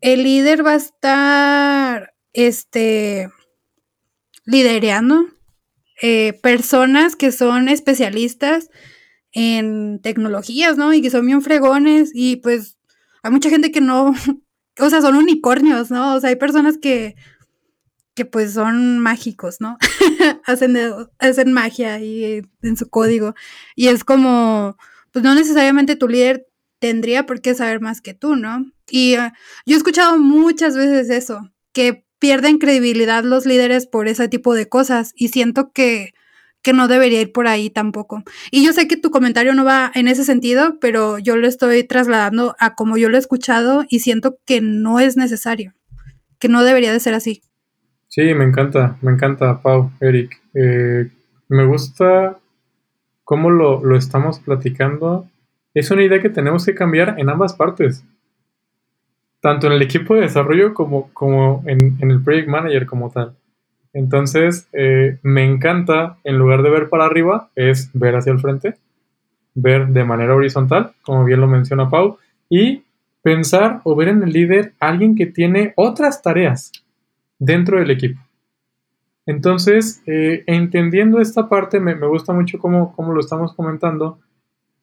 [0.00, 3.28] el líder va a estar, este,
[4.44, 5.26] lidereando
[6.02, 8.70] eh, personas que son especialistas
[9.32, 10.92] en tecnologías, ¿no?
[10.94, 12.78] Y que son bien fregones y pues
[13.22, 14.14] hay mucha gente que no,
[14.80, 16.16] o sea, son unicornios, ¿no?
[16.16, 17.16] O sea, hay personas que,
[18.14, 19.78] que pues son mágicos, ¿no?
[20.44, 23.34] hacen, de- hacen magia ahí en su código.
[23.76, 24.76] Y es como,
[25.12, 26.46] pues no necesariamente tu líder
[26.80, 28.66] tendría por qué saber más que tú, ¿no?
[28.90, 29.32] Y eh,
[29.66, 31.40] yo he escuchado muchas veces eso,
[31.72, 36.14] que pierden credibilidad los líderes por ese tipo de cosas y siento que,
[36.62, 38.22] que no debería ir por ahí tampoco.
[38.50, 41.84] Y yo sé que tu comentario no va en ese sentido, pero yo lo estoy
[41.84, 45.74] trasladando a como yo lo he escuchado y siento que no es necesario,
[46.38, 47.42] que no debería de ser así.
[48.08, 50.40] Sí, me encanta, me encanta, Pau, Eric.
[50.54, 51.10] Eh,
[51.48, 52.38] me gusta
[53.22, 55.28] cómo lo, lo estamos platicando.
[55.74, 58.04] Es una idea que tenemos que cambiar en ambas partes.
[59.40, 63.34] Tanto en el equipo de desarrollo como, como en, en el project manager como tal.
[63.92, 68.76] Entonces, eh, me encanta, en lugar de ver para arriba, es ver hacia el frente,
[69.54, 72.84] ver de manera horizontal, como bien lo menciona Pau, y
[73.22, 76.72] pensar o ver en el líder alguien que tiene otras tareas
[77.38, 78.20] dentro del equipo.
[79.26, 84.18] Entonces, eh, entendiendo esta parte, me, me gusta mucho cómo, cómo lo estamos comentando.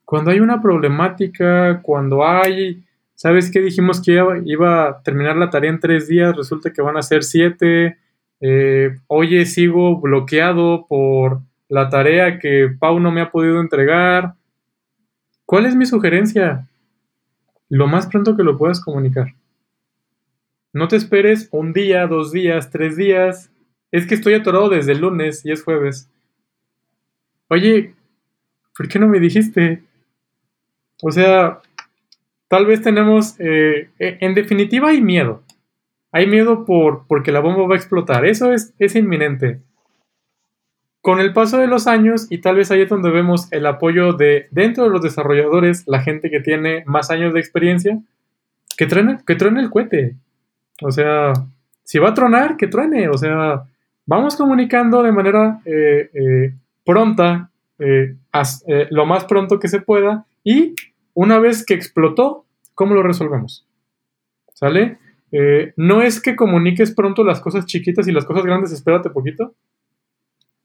[0.04, 2.84] Cuando hay una problemática, cuando hay,
[3.26, 3.60] ¿sabes qué?
[3.60, 7.24] Dijimos que iba, a terminar la tarea en tres días, resulta que van a ser
[7.24, 7.98] siete.
[8.40, 14.36] Eh, oye, sigo bloqueado por la tarea que Pau no me ha podido entregar.
[15.44, 16.68] ¿Cuál es mi sugerencia?
[17.68, 19.34] Lo más pronto que lo puedas comunicar.
[20.72, 23.52] No te esperes un día, dos días, tres días.
[23.92, 26.12] Es que estoy atorado desde el lunes y es jueves.
[27.48, 27.96] Oye,
[28.78, 29.82] ¿por qué no me dijiste?
[31.02, 31.62] O sea,
[32.48, 35.44] tal vez tenemos, eh, eh, en definitiva hay miedo.
[36.12, 38.26] Hay miedo por porque la bomba va a explotar.
[38.26, 39.60] Eso es, es inminente.
[41.02, 44.14] Con el paso de los años, y tal vez ahí es donde vemos el apoyo
[44.14, 48.00] de dentro de los desarrolladores, la gente que tiene más años de experiencia,
[48.78, 50.16] que truene, que el cohete.
[50.82, 51.34] O sea,
[51.84, 53.08] si va a tronar, que truene.
[53.10, 53.66] O sea,
[54.06, 56.54] vamos comunicando de manera eh, eh,
[56.84, 57.52] pronta,
[58.90, 60.76] lo más pronto que se pueda, y
[61.16, 63.68] una vez que explotó, ¿cómo lo resolvemos?
[64.54, 65.00] ¿Sale?
[65.32, 69.56] Eh, no es que comuniques pronto las cosas chiquitas y las cosas grandes, espérate poquito.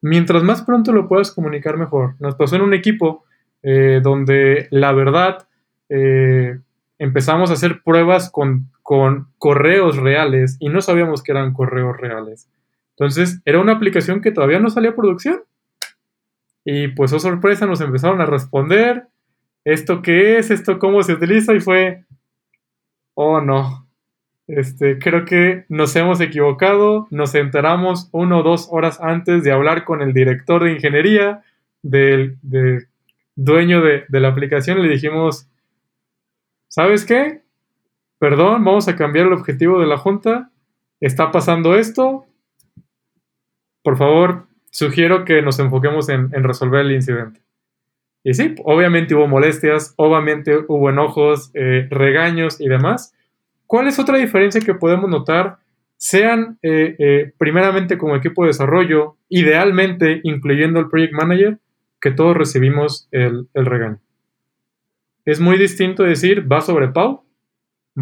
[0.03, 2.17] Mientras más pronto lo puedas comunicar, mejor.
[2.21, 3.25] Nos pasó en un equipo
[3.63, 5.49] eh, donde la verdad
[5.89, 6.59] eh,
[6.99, 12.49] empezamos a hacer pruebas con, con correos reales y no sabíamos que eran correos reales.
[12.97, 15.43] Entonces, era una aplicación que todavía no salía a producción.
[16.65, 19.09] Y pues, oh sorpresa, nos empezaron a responder.
[19.65, 20.51] ¿Esto qué es?
[20.51, 21.55] ¿Esto cómo se utiliza?
[21.55, 22.05] Y fue,
[23.15, 23.87] oh no.
[24.47, 27.07] Este, creo que nos hemos equivocado.
[27.11, 31.43] Nos enteramos una o dos horas antes de hablar con el director de ingeniería,
[31.83, 32.39] del,
[33.37, 34.79] dueño de, la aplicación.
[34.79, 35.49] y Le dijimos,
[36.69, 37.43] ¿sabes qué?
[38.19, 40.51] Perdón, vamos a cambiar el objetivo de la junta.
[41.01, 42.27] Está pasando esto.
[43.83, 47.41] Por favor, sugiero que nos enfoquemos en, en resolver el incidente.
[48.23, 53.15] Y sí, obviamente hubo molestias, obviamente hubo enojos, eh, regaños y demás.
[53.67, 55.59] ¿Cuál es otra diferencia que podemos notar?
[55.97, 61.59] Sean eh, eh, primeramente como equipo de desarrollo, idealmente incluyendo el project manager,
[62.01, 64.01] que todos recibimos el, el regaño.
[65.25, 67.25] Es muy distinto decir va sobre Pau,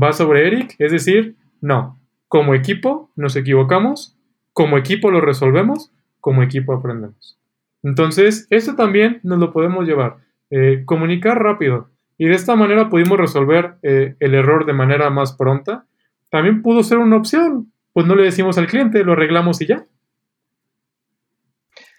[0.00, 1.98] va sobre Eric, es decir, no,
[2.28, 4.16] como equipo nos equivocamos,
[4.52, 7.38] como equipo lo resolvemos, como equipo aprendemos.
[7.83, 10.18] Entonces, esto también nos lo podemos llevar.
[10.51, 11.91] Eh, comunicar rápido.
[12.20, 15.87] y de esta manera pudimos resolver eh, el error de manera más pronta.
[16.31, 19.87] También pudo ser una opción, pues no le decimos al cliente, lo arreglamos y ya.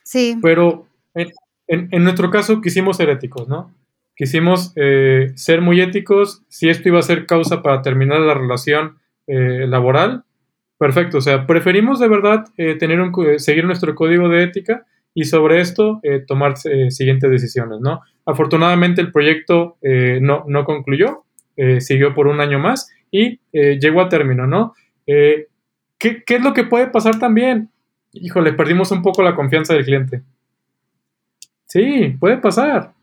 [0.04, 0.38] Sí.
[0.42, 0.88] Pero
[1.68, 3.74] en, nuestro caso quisimos ser éticos, ¿no?
[4.14, 6.44] Quisimos eh, ser muy éticos.
[6.50, 10.24] Si esto iba a ser causa para terminar la relación laboral,
[10.80, 11.20] perfecto.
[11.20, 16.02] O sea, preferimos de verdad tener un, seguir nuestro código de ética y sobre esto
[16.28, 18.02] tomar siguientes decisiones, ¿no?
[18.30, 21.24] Afortunadamente el proyecto eh, no, no, concluyó,
[21.58, 24.76] eh, siguió por un año más y eh, llegó a término, ¿no?
[25.08, 25.48] ¿qué,
[25.98, 27.72] ¿qué, es lo que puede pasar también?
[28.14, 30.22] Híjole, perdimos un poco la confianza del cliente.
[31.66, 32.94] Sí, puede pasar.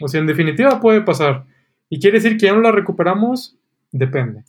[0.00, 1.44] O sea, en definitiva puede pasar.
[1.90, 3.58] ¿Y quiere decir que ya no la recuperamos?
[3.92, 4.44] Depende.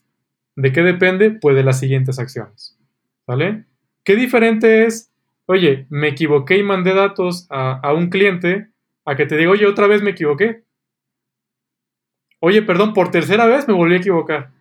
[0.56, 1.32] ¿De qué depende?
[1.32, 2.78] Pues de las siguientes acciones.
[3.28, 3.66] ¿Vale?
[4.06, 5.12] ¿Qué diferente es,
[5.48, 8.70] oye, me equivoqué y mandé datos a, a un cliente
[9.06, 10.64] a que te digo, oye, otra vez me equivoqué.
[12.40, 14.52] Oye, perdón, por tercera vez me volví a equivocar.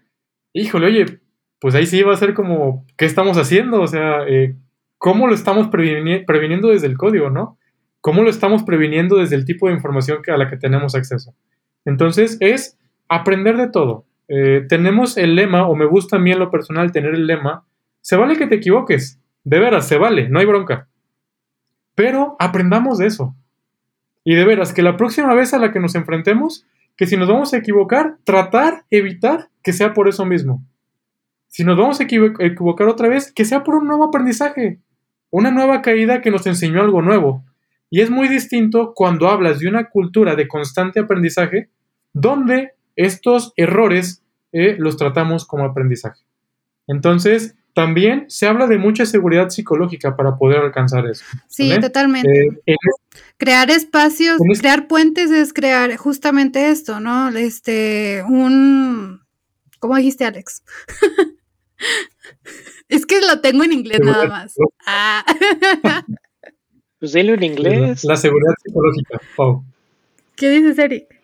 [0.52, 1.20] Híjole, oye,
[1.60, 3.80] pues ahí sí va a ser como, ¿qué estamos haciendo?
[3.80, 4.56] O sea, eh,
[4.98, 7.58] ¿cómo lo estamos previniendo desde el código, no?
[8.00, 11.34] ¿Cómo lo estamos previniendo desde el tipo de información a la que tenemos acceso?
[11.86, 12.78] Entonces, es
[13.08, 14.06] aprender de todo.
[14.28, 17.66] Eh, tenemos el lema, o me gusta a mí en lo personal tener el lema,
[18.02, 20.88] se vale que te equivoques, de veras, se vale, no hay bronca.
[21.94, 23.36] Pero aprendamos de eso.
[24.24, 26.66] Y de veras, que la próxima vez a la que nos enfrentemos,
[26.96, 30.64] que si nos vamos a equivocar, tratar, evitar que sea por eso mismo.
[31.48, 34.80] Si nos vamos a equivocar otra vez, que sea por un nuevo aprendizaje,
[35.30, 37.44] una nueva caída que nos enseñó algo nuevo.
[37.90, 41.68] Y es muy distinto cuando hablas de una cultura de constante aprendizaje,
[42.12, 46.22] donde estos errores eh, los tratamos como aprendizaje.
[46.86, 51.24] Entonces, también se habla de mucha seguridad psicológica para poder alcanzar eso.
[51.48, 52.60] Sí, totalmente.
[52.66, 52.76] Eh,
[53.36, 57.28] crear espacios, crear puentes es crear justamente esto, ¿no?
[57.30, 59.22] Este, un...
[59.80, 60.62] ¿Cómo dijiste, Alex?
[62.88, 64.54] es que lo tengo en inglés nada más.
[64.86, 65.24] Ah.
[67.00, 68.04] pues dilo en inglés.
[68.04, 69.20] La, seguridad psicológica,
[70.36, 71.20] ¿Qué dices, Eric?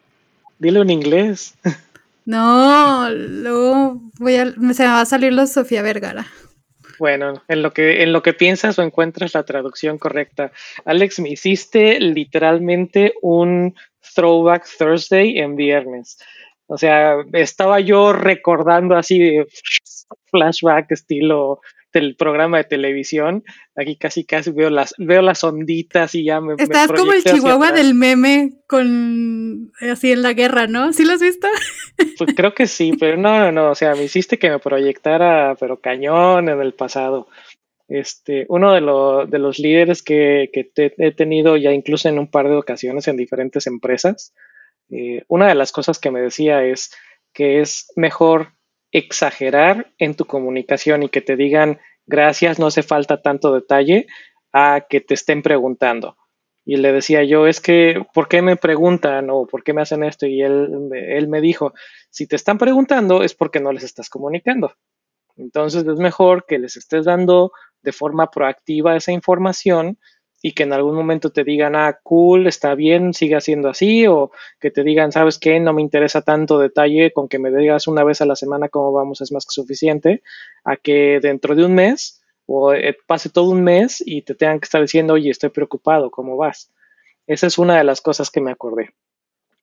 [0.59, 1.55] Dilo en inglés.
[2.31, 6.28] No, luego voy a, se me va a salir los Sofía Vergara.
[7.01, 10.53] Bueno, en lo que en lo que piensas o encuentras la traducción correcta.
[10.85, 13.74] Alex, me hiciste literalmente un
[14.14, 16.18] Throwback Thursday en viernes.
[16.68, 19.39] O sea, estaba yo recordando así
[20.31, 21.61] flashback estilo
[21.93, 23.45] del programa de televisión.
[23.74, 26.55] Aquí casi casi veo las, veo las onditas y ya me.
[26.59, 30.93] Estás como el chihuahua del meme con así en la guerra, ¿no?
[30.93, 31.49] ¿Sí lo has visto?
[32.16, 33.70] Pues creo que sí, pero no, no, no.
[33.70, 37.28] O sea, me hiciste que me proyectara, pero cañón en el pasado.
[37.88, 38.80] Este, uno de,
[39.28, 43.16] de los líderes que, que he tenido ya incluso en un par de ocasiones en
[43.16, 44.32] diferentes empresas,
[44.91, 46.93] eh, una de las cosas que me decía es
[47.32, 48.53] que es mejor
[48.93, 54.07] exagerar en tu comunicación y que te digan gracias, no hace falta tanto detalle,
[54.53, 56.16] a que te estén preguntando.
[56.64, 60.05] Y le decía yo, es que, ¿por qué me preguntan o por qué me hacen
[60.05, 60.26] esto?
[60.26, 61.72] Y él, él me dijo,
[62.11, 64.74] si te están preguntando es porque no les estás comunicando.
[65.36, 69.99] Entonces es mejor que les estés dando de forma proactiva esa información
[70.43, 74.30] y que en algún momento te digan, ah, cool, está bien, sigue siendo así, o
[74.59, 78.05] que te digan, sabes qué, no me interesa tanto detalle, con que me digas una
[78.05, 80.22] vez a la semana cómo vamos es más que suficiente,
[80.64, 84.61] a que dentro de un mes o eh, pase todo un mes y te tengan
[84.61, 86.72] que estar diciendo, oye, estoy preocupado, ¿cómo vas?
[87.26, 88.91] Esa es una de las cosas que me acordé.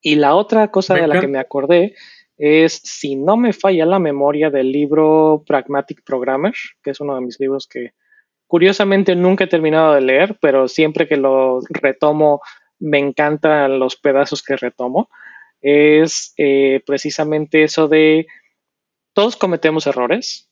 [0.00, 1.96] Y la otra cosa de la que me acordé
[2.38, 7.20] es, si no me falla la memoria del libro Pragmatic Programmer, que es uno de
[7.20, 7.92] mis libros que
[8.48, 12.40] Curiosamente nunca he terminado de leer, pero siempre que lo retomo
[12.78, 15.10] me encantan los pedazos que retomo.
[15.60, 18.26] Es eh, precisamente eso de
[19.12, 20.50] todos cometemos errores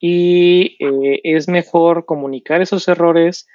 [0.00, 3.46] y eh, es mejor comunicar esos errores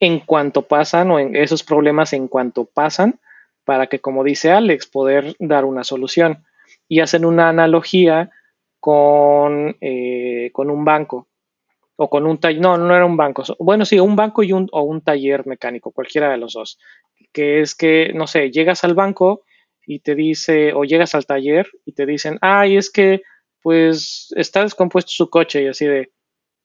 [0.00, 3.20] en cuanto pasan o esos problemas en cuanto pasan
[3.64, 6.44] para que, como dice Alex, poder dar una solución.
[6.88, 8.30] Y hacen una analogía
[8.80, 11.29] con, eh, con un banco
[12.02, 14.66] o con un taller, no, no era un banco, bueno, sí, un banco y un,
[14.72, 16.78] o un taller mecánico, cualquiera de los dos,
[17.30, 19.44] que es que, no sé, llegas al banco
[19.84, 23.20] y te dice, o llegas al taller y te dicen, ay, es que,
[23.60, 26.10] pues, está descompuesto su coche y así de,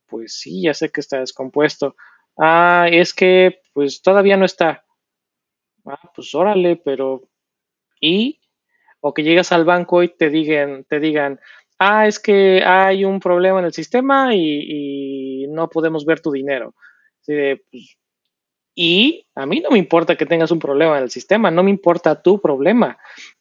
[0.07, 1.97] pues sí, ya sé que está descompuesto.
[2.37, 4.85] Ah, es que, pues, todavía no está.
[5.85, 7.23] Ah, pues órale, pero,
[8.01, 8.41] ¿y?
[9.01, 11.39] O que llegas al banco y te digan, te digan,
[11.79, 16.73] ah, es que hay un problema en el sistema y, no podemos ver tu dinero.
[17.25, 17.59] Pues,
[18.75, 21.69] Y a mí no me importa que tengas un problema en el sistema, no me
[21.69, 22.97] importa tu problema.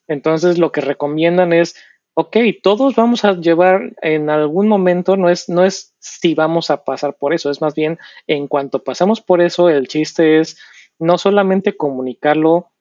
[0.07, 1.75] Entonces lo que recomiendan es,
[2.13, 6.85] ok, todos vamos a llevar en algún momento, no es, no es si vamos a
[6.85, 10.57] pasar por eso, es más bien en cuanto pasamos por eso, el chiste es
[10.99, 12.71] no solamente comunicarlo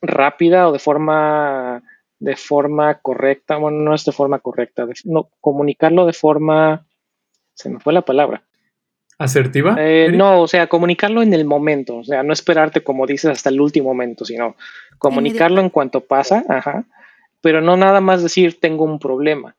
[0.00, 1.82] rápida o de forma
[2.24, 6.86] de forma correcta, bueno, no es de forma correcta, no, comunicarlo de forma,
[7.52, 8.42] se me fue la palabra,
[9.16, 9.76] ¿Asertiva?
[9.78, 13.48] Eh, no, o sea, comunicarlo en el momento, o sea, no esperarte como dices hasta
[13.50, 14.56] el último momento, sino
[14.98, 16.86] comunicarlo en cuanto pasa, ajá,
[17.40, 19.54] pero no nada más decir tengo un problema,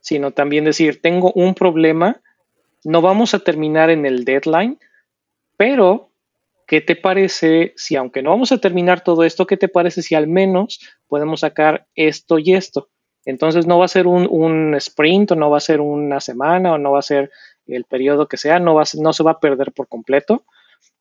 [0.00, 2.20] sino también decir tengo un problema,
[2.84, 4.78] no vamos a terminar en el deadline,
[5.56, 6.09] pero
[6.70, 10.14] ¿qué te parece si aunque no vamos a terminar todo esto, qué te parece si
[10.14, 12.90] al menos podemos sacar esto y esto?
[13.24, 16.78] Entonces no va a ser un, sprint o no va a ser una semana o
[16.78, 17.32] no va a ser
[17.66, 20.44] el periodo que sea, no, va, no se va a perder por completo,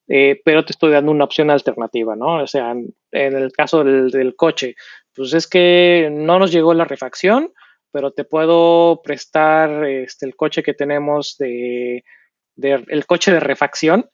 [0.08, 2.42] eh, pero te estoy dando una opción alternativa, ¿no?
[2.42, 4.76] O sea, en, el caso del, coche,
[5.14, 7.54] pues es que no nos llegó la refacción,
[7.92, 12.04] pero te puedo prestar este, el coche que tenemos de,
[12.58, 14.10] el coche de refacción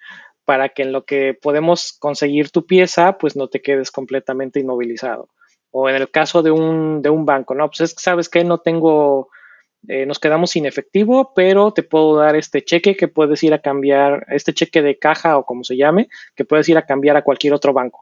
[0.45, 5.29] para que en lo que podemos conseguir tu pieza, pues no te quedes completamente inmovilizado.
[5.71, 7.67] O en el caso de un, de un banco, ¿no?
[7.67, 9.29] Pues es que sabes que no tengo
[9.87, 13.59] eh, nos quedamos sin efectivo, pero te puedo dar este cheque que puedes ir a
[13.59, 17.23] cambiar, este cheque de caja o como se llame, que puedes ir a cambiar a
[17.23, 18.01] cualquier otro banco.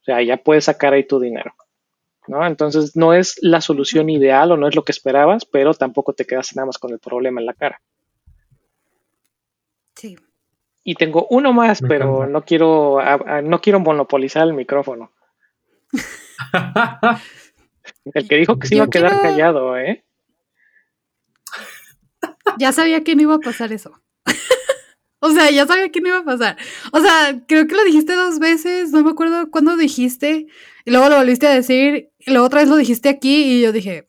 [0.00, 1.54] O sea, ya puedes sacar ahí tu dinero.
[2.26, 2.44] ¿no?
[2.46, 6.24] Entonces no es la solución ideal o no es lo que esperabas, pero tampoco te
[6.24, 7.80] quedas nada más con el problema en la cara.
[9.94, 10.16] Sí.
[10.84, 12.98] Y tengo uno más, pero no quiero,
[13.42, 15.10] no quiero monopolizar el micrófono.
[18.12, 20.04] el que dijo que se iba a quedar callado, ¿eh?
[22.58, 23.92] ya sabía que no iba a pasar eso.
[25.20, 26.56] o sea, ya sabía que no iba a pasar.
[26.92, 30.46] O sea, creo que lo dijiste dos veces, no me acuerdo cuándo dijiste,
[30.84, 33.72] y luego lo volviste a decir, y luego otra vez lo dijiste aquí, y yo
[33.72, 34.06] dije,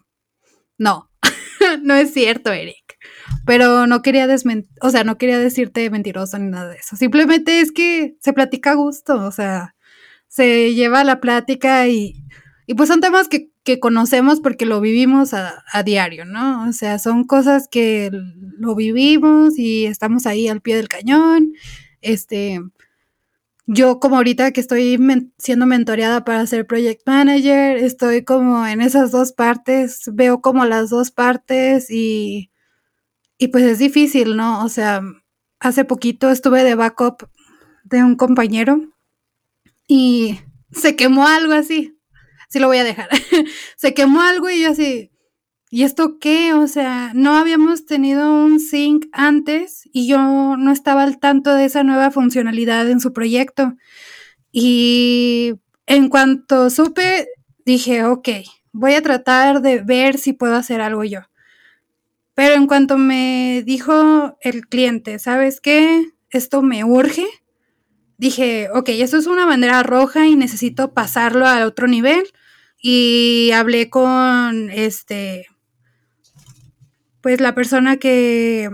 [0.78, 1.12] no,
[1.82, 2.85] no es cierto, Eric.
[3.46, 6.96] Pero no quería desmentir, o sea, no quería decirte mentiroso ni nada de eso.
[6.96, 9.76] Simplemente es que se platica a gusto, o sea,
[10.28, 12.24] se lleva la plática y,
[12.68, 16.70] y pues son temas que que conocemos porque lo vivimos a, diario, ¿no?
[16.70, 18.12] O sea, son cosas que
[18.60, 21.52] lo vivimos y estamos ahí al pie del cañón.
[22.02, 22.62] Este,
[23.66, 25.00] yo como ahorita que estoy
[25.40, 30.92] siendo mentoreada para ser project manager, estoy como en esas dos partes, veo como las
[30.92, 32.52] dos partes y,
[33.38, 34.64] y pues es difícil, ¿no?
[34.64, 35.02] O sea,
[35.60, 37.28] hace poquito estuve de backup
[37.84, 38.94] de un compañero
[39.88, 40.40] y
[40.72, 41.98] se quemó algo así,
[42.50, 43.10] sí lo voy a dejar.
[43.78, 45.12] se quemó algo y yo así,
[45.70, 46.54] ¿y esto qué?
[46.54, 51.66] O sea, no habíamos tenido un sync antes y yo no estaba al tanto de
[51.66, 53.76] esa nueva funcionalidad en su proyecto.
[54.52, 55.56] Y
[55.86, 57.28] en cuanto supe,
[57.66, 58.30] dije, ok,
[58.72, 61.22] voy a tratar de ver si puedo hacer algo yo.
[62.36, 66.12] Pero en cuanto me dijo el cliente, ¿sabes qué?
[66.30, 67.26] Esto me urge.
[68.18, 72.26] Dije, ok, esto es una bandera roja y necesito pasarlo al otro nivel
[72.82, 75.48] y hablé con este,
[77.22, 78.70] pues la persona que...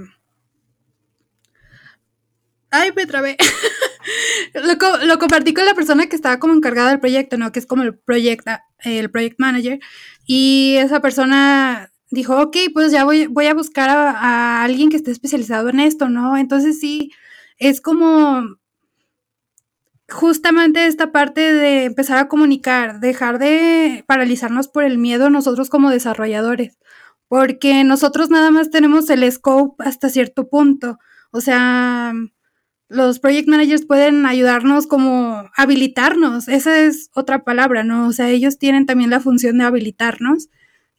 [2.72, 3.38] Ay, me trabé.
[5.06, 7.52] lo, compartí con la persona que estaba como encargada del proyecto, ¿no?
[7.52, 8.48] Que es como el project,
[8.80, 9.80] el project manager.
[10.26, 15.12] Y esa persona dijo, ok, pues ya voy, voy a buscar a alguien que esté
[15.12, 16.38] especializado en esto, ¿no?
[16.38, 17.12] Entonces sí,
[17.58, 18.58] es como
[20.10, 25.90] justamente esta parte de empezar a comunicar, dejar de paralizarnos por el miedo nosotros como
[25.90, 26.78] desarrolladores,
[27.30, 31.00] porque nosotros nada más tenemos el scope hasta cierto punto,
[31.32, 32.14] o sea,
[32.90, 38.08] los project managers pueden ayudarnos como habilitarnos, esa es otra palabra, ¿no?
[38.08, 40.50] O sea, ellos tienen también la función de habilitarnos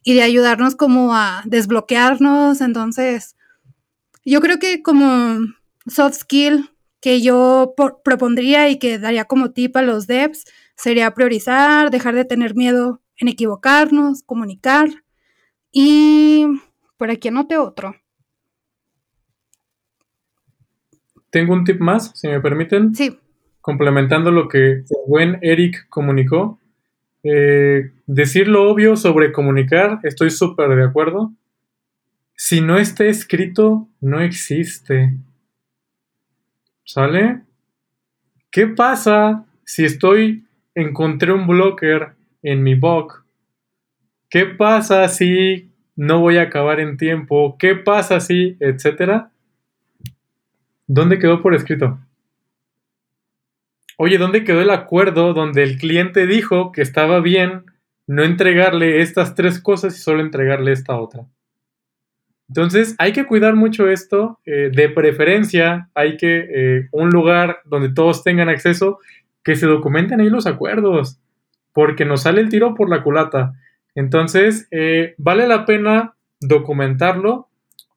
[0.03, 3.35] y de ayudarnos como a desbloquearnos, entonces,
[4.25, 5.39] yo creo que como
[5.87, 6.69] soft skill
[7.01, 7.73] que yo
[8.03, 10.45] propondría y que daría como tip a los devs
[10.75, 14.89] sería priorizar, dejar de tener miedo en equivocarnos, comunicar.
[15.71, 16.45] Y
[16.97, 17.95] por aquí anote otro.
[21.29, 22.93] Tengo un tip más, si me permiten.
[22.95, 23.17] Sí.
[23.59, 26.59] Complementando lo que el buen Eric comunicó.
[27.23, 31.33] Eh, decir lo obvio sobre comunicar, estoy súper de acuerdo.
[32.35, 35.15] Si no está escrito, no existe.
[36.83, 37.41] ¿Sale?
[38.51, 40.45] ¿Qué pasa si estoy,
[40.75, 43.23] encontré un blocker en mi bug?
[44.29, 47.57] ¿Qué pasa si no voy a acabar en tiempo?
[47.57, 49.31] ¿Qué pasa si, etcétera?
[50.85, 51.99] ¿Dónde quedó por escrito?
[53.95, 57.63] oye, ¿dónde quedó el acuerdo donde el cliente dijo que estaba bien
[58.07, 61.25] no entregarle estas tres cosas y solo entregarle esta otra?
[62.49, 67.89] Entonces hay que cuidar mucho esto, eh, de preferencia hay que eh, un lugar donde
[67.89, 68.99] todos tengan acceso,
[69.43, 71.19] que se documenten ahí los acuerdos,
[71.73, 73.53] porque nos sale el tiro por la culata.
[73.95, 77.47] Entonces eh, vale la pena documentarlo,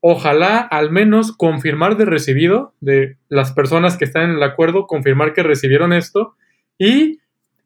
[0.00, 5.32] ojalá al menos confirmar de recibido de las personas que están en el acuerdo, confirmar
[5.32, 6.34] que recibieron esto
[6.78, 7.18] y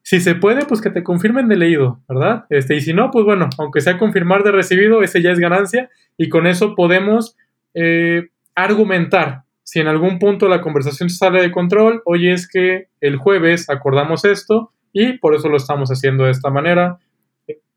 [0.03, 2.45] si se puede, pues que te confirmen de leído, ¿verdad?
[2.49, 5.89] Este, y si no, pues bueno, aunque sea confirmar de recibido, ese ya es ganancia
[6.17, 7.37] y con eso podemos
[7.73, 9.43] eh, argumentar.
[9.63, 14.25] Si en algún punto la conversación sale de control, oye, es que el jueves acordamos
[14.25, 16.97] esto y por eso lo estamos haciendo de esta manera.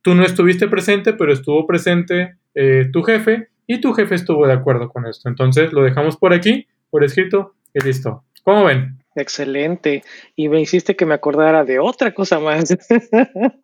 [0.02, 4.54] Tú no estuviste presente, pero estuvo presente eh, tu jefe y tu jefe estuvo de
[4.54, 5.28] acuerdo con esto.
[5.28, 8.24] Entonces lo dejamos por aquí, por escrito y listo.
[8.42, 9.03] ¿Cómo ven?
[9.14, 10.02] Excelente.
[10.34, 12.76] Y me hiciste que me acordara de otra cosa más.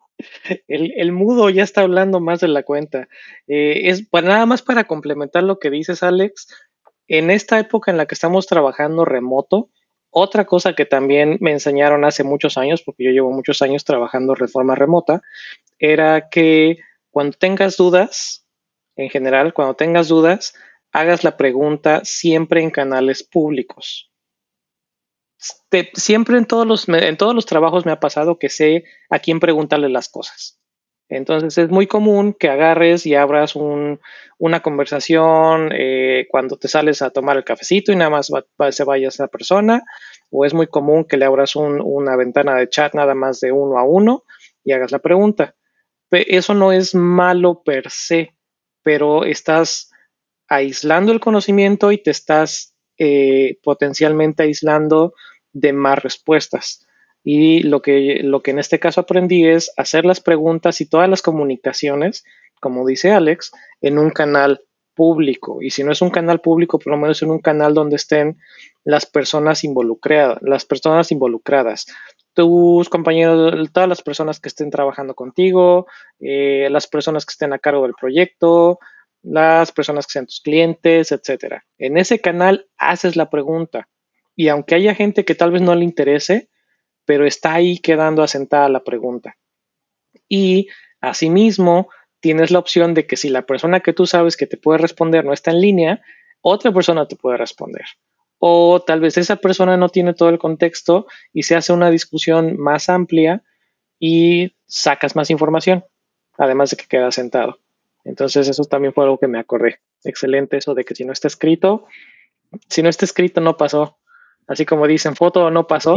[0.67, 3.09] el, mudo ya está hablando más de la cuenta.
[3.47, 6.47] Eh, es para, nada más para complementar lo que dices, Alex.
[7.07, 9.69] En esta época en la que estamos trabajando remoto,
[10.09, 14.33] otra cosa que también me enseñaron hace muchos años, porque yo llevo muchos años trabajando
[14.39, 15.21] de forma remota,
[15.79, 16.77] era que
[17.09, 18.45] cuando tengas dudas,
[18.95, 20.53] en general, cuando tengas dudas,
[20.93, 24.10] hagas la pregunta siempre en canales públicos
[25.93, 29.39] siempre en todos, los, en todos los trabajos me ha pasado que sé a quién
[29.39, 30.59] preguntarle las cosas.
[31.09, 37.09] Entonces es muy común que agarres y abras una conversación eh, cuando te sales a
[37.09, 38.31] tomar el cafecito y nada más
[38.69, 39.83] se vaya esa persona,
[40.29, 43.77] o es muy común que le abras una ventana de chat nada más de uno
[43.77, 44.23] a uno
[44.63, 45.55] y hagas la pregunta.
[46.11, 48.33] Eso no es malo per se,
[48.81, 49.91] pero estás
[50.47, 55.13] aislando el conocimiento y te estás eh, potencialmente aislando
[55.53, 56.85] de más respuestas.
[57.23, 61.09] Y lo que, lo que en este caso aprendí es hacer las preguntas y todas
[61.09, 62.23] las comunicaciones,
[62.59, 64.61] como dice Alex, en un canal
[64.95, 65.61] público.
[65.61, 68.37] Y si no es un canal público, por lo menos en un canal donde estén
[68.83, 71.85] las personas involucradas, las personas involucradas,
[72.33, 75.87] tus compañeros, todas las personas que estén trabajando contigo,
[76.19, 78.79] eh, las personas que estén a cargo del proyecto,
[79.21, 81.65] las personas que sean tus clientes, etcétera.
[81.77, 83.87] En ese canal haces la pregunta
[84.41, 86.49] y aunque haya gente que tal vez no le interese,
[87.05, 89.37] pero está ahí quedando asentada la pregunta.
[90.27, 90.67] Y
[90.99, 91.89] asimismo,
[92.21, 95.25] tienes la opción de que si la persona que tú sabes que te puede responder
[95.25, 96.01] no está en línea,
[96.41, 97.85] otra persona te puede responder.
[98.39, 102.59] O tal vez esa persona no tiene todo el contexto y se hace una discusión
[102.59, 103.43] más amplia
[103.99, 105.85] y sacas más información,
[106.35, 107.59] además de que queda sentado.
[108.05, 109.81] Entonces eso también fue algo que me acordé.
[110.03, 111.85] Excelente eso de que si no está escrito,
[112.69, 113.99] si no está escrito no pasó.
[114.47, 115.95] Así como dicen, foto no pasó.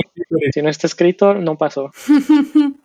[0.53, 1.91] Si no está escrito, no pasó.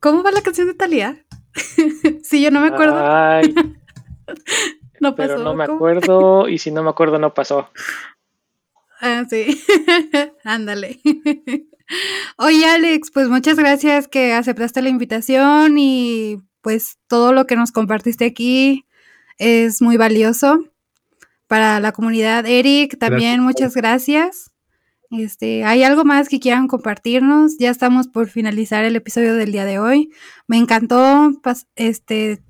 [0.00, 1.24] ¿Cómo va la canción de Talía?
[2.22, 2.96] sí, yo no me acuerdo.
[2.98, 3.54] Ay,
[5.00, 5.28] no pasó.
[5.28, 7.70] Pero no me acuerdo y si no me acuerdo no pasó.
[9.00, 9.62] Ah, sí.
[10.44, 11.00] Ándale.
[12.36, 17.72] Oye, Alex, pues muchas gracias que aceptaste la invitación y pues todo lo que nos
[17.72, 18.86] compartiste aquí
[19.38, 20.64] es muy valioso
[21.48, 22.46] para la comunidad.
[22.46, 24.52] Eric, también muchas gracias.
[25.10, 27.56] Este, ¿hay algo más que quieran compartirnos?
[27.58, 30.10] Ya estamos por finalizar el episodio del día de hoy.
[30.46, 31.32] Me encantó
[31.74, 32.40] este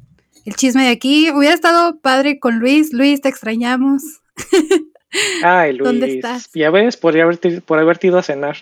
[0.44, 1.30] el chisme de aquí.
[1.30, 2.92] Hubiera estado padre con Luis.
[2.92, 4.02] Luis, te extrañamos.
[5.44, 5.84] Ay, Luis.
[5.84, 6.50] ¿Dónde estás?
[6.52, 8.56] Ya ves, por haberte, por haberte ido a cenar.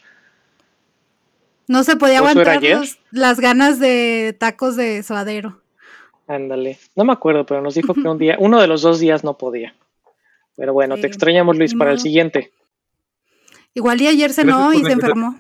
[1.68, 2.61] No se podía aguantar
[3.11, 5.61] las ganas de tacos de suadero.
[6.28, 6.78] Ándale.
[6.95, 9.39] No me acuerdo, pero nos dijo que un día, uno de los dos días no
[9.39, 9.74] podía.
[10.57, 12.51] Pero bueno, te extrañamos, Luis, para el siguiente.
[13.75, 15.39] Igual y ayer cenó y se enfermó.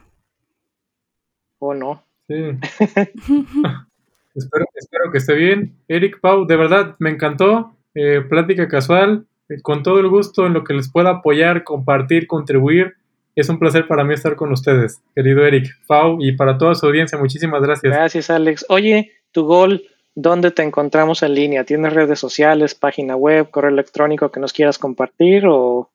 [1.58, 2.04] ¿O no?
[2.28, 2.34] Sí.
[4.34, 5.74] espero, que esté bien.
[5.88, 7.72] Eric, Pau, de verdad, me encantó.
[7.94, 12.26] Eh, plática casual, eh, con todo el gusto en lo que les pueda apoyar, compartir,
[12.26, 12.96] contribuir.
[13.34, 16.86] Es un placer para mí estar con ustedes, querido Eric, Pau, y para toda su
[16.86, 17.92] audiencia, muchísimas gracias.
[17.92, 18.66] Gracias, Alex.
[18.68, 19.82] Oye, tu gol
[20.18, 21.64] ¿Dónde te encontramos en línea?
[21.64, 25.90] ¿Tienes redes sociales, página web, correo electrónico que nos quieras compartir o,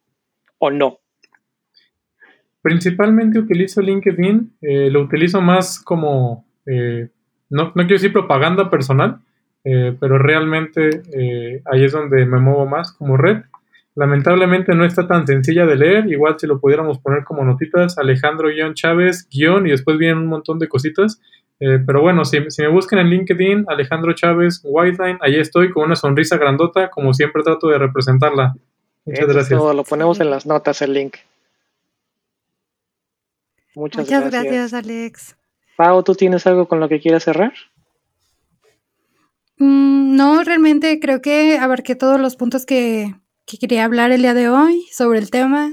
[0.72, 1.00] no?
[2.62, 7.10] Principalmente utilizo LinkedIn, eh, lo utilizo más como, eh,
[7.50, 9.22] no, quiero decir propaganda personal,
[9.64, 11.02] eh, pero realmente
[11.66, 13.38] ahí es donde me muevo más como red.
[13.96, 19.28] Lamentablemente no está tan sencilla de leer, igual si lo pudiéramos poner como notitas, Alejandro-Chávez-
[19.32, 21.20] y después vienen un montón de cositas.
[21.64, 25.96] Eh, pero bueno, si, me buscan en LinkedIn, Alejandro Chávez Whiteline, ahí estoy con una
[25.96, 28.56] sonrisa grandota, como siempre trato de representarla.
[29.06, 29.60] Muchas gracias.
[29.60, 31.18] Todo, lo ponemos en las notas el link.
[33.76, 34.44] Muchas, Muchas gracias.
[34.44, 35.38] gracias, Alex.
[35.78, 37.54] Pau, ¿tú tienes algo con lo que quieras cerrar?
[39.58, 43.14] Mm, no, realmente creo que abarqué todos los puntos que,
[43.46, 45.72] que quería hablar el día de hoy sobre el tema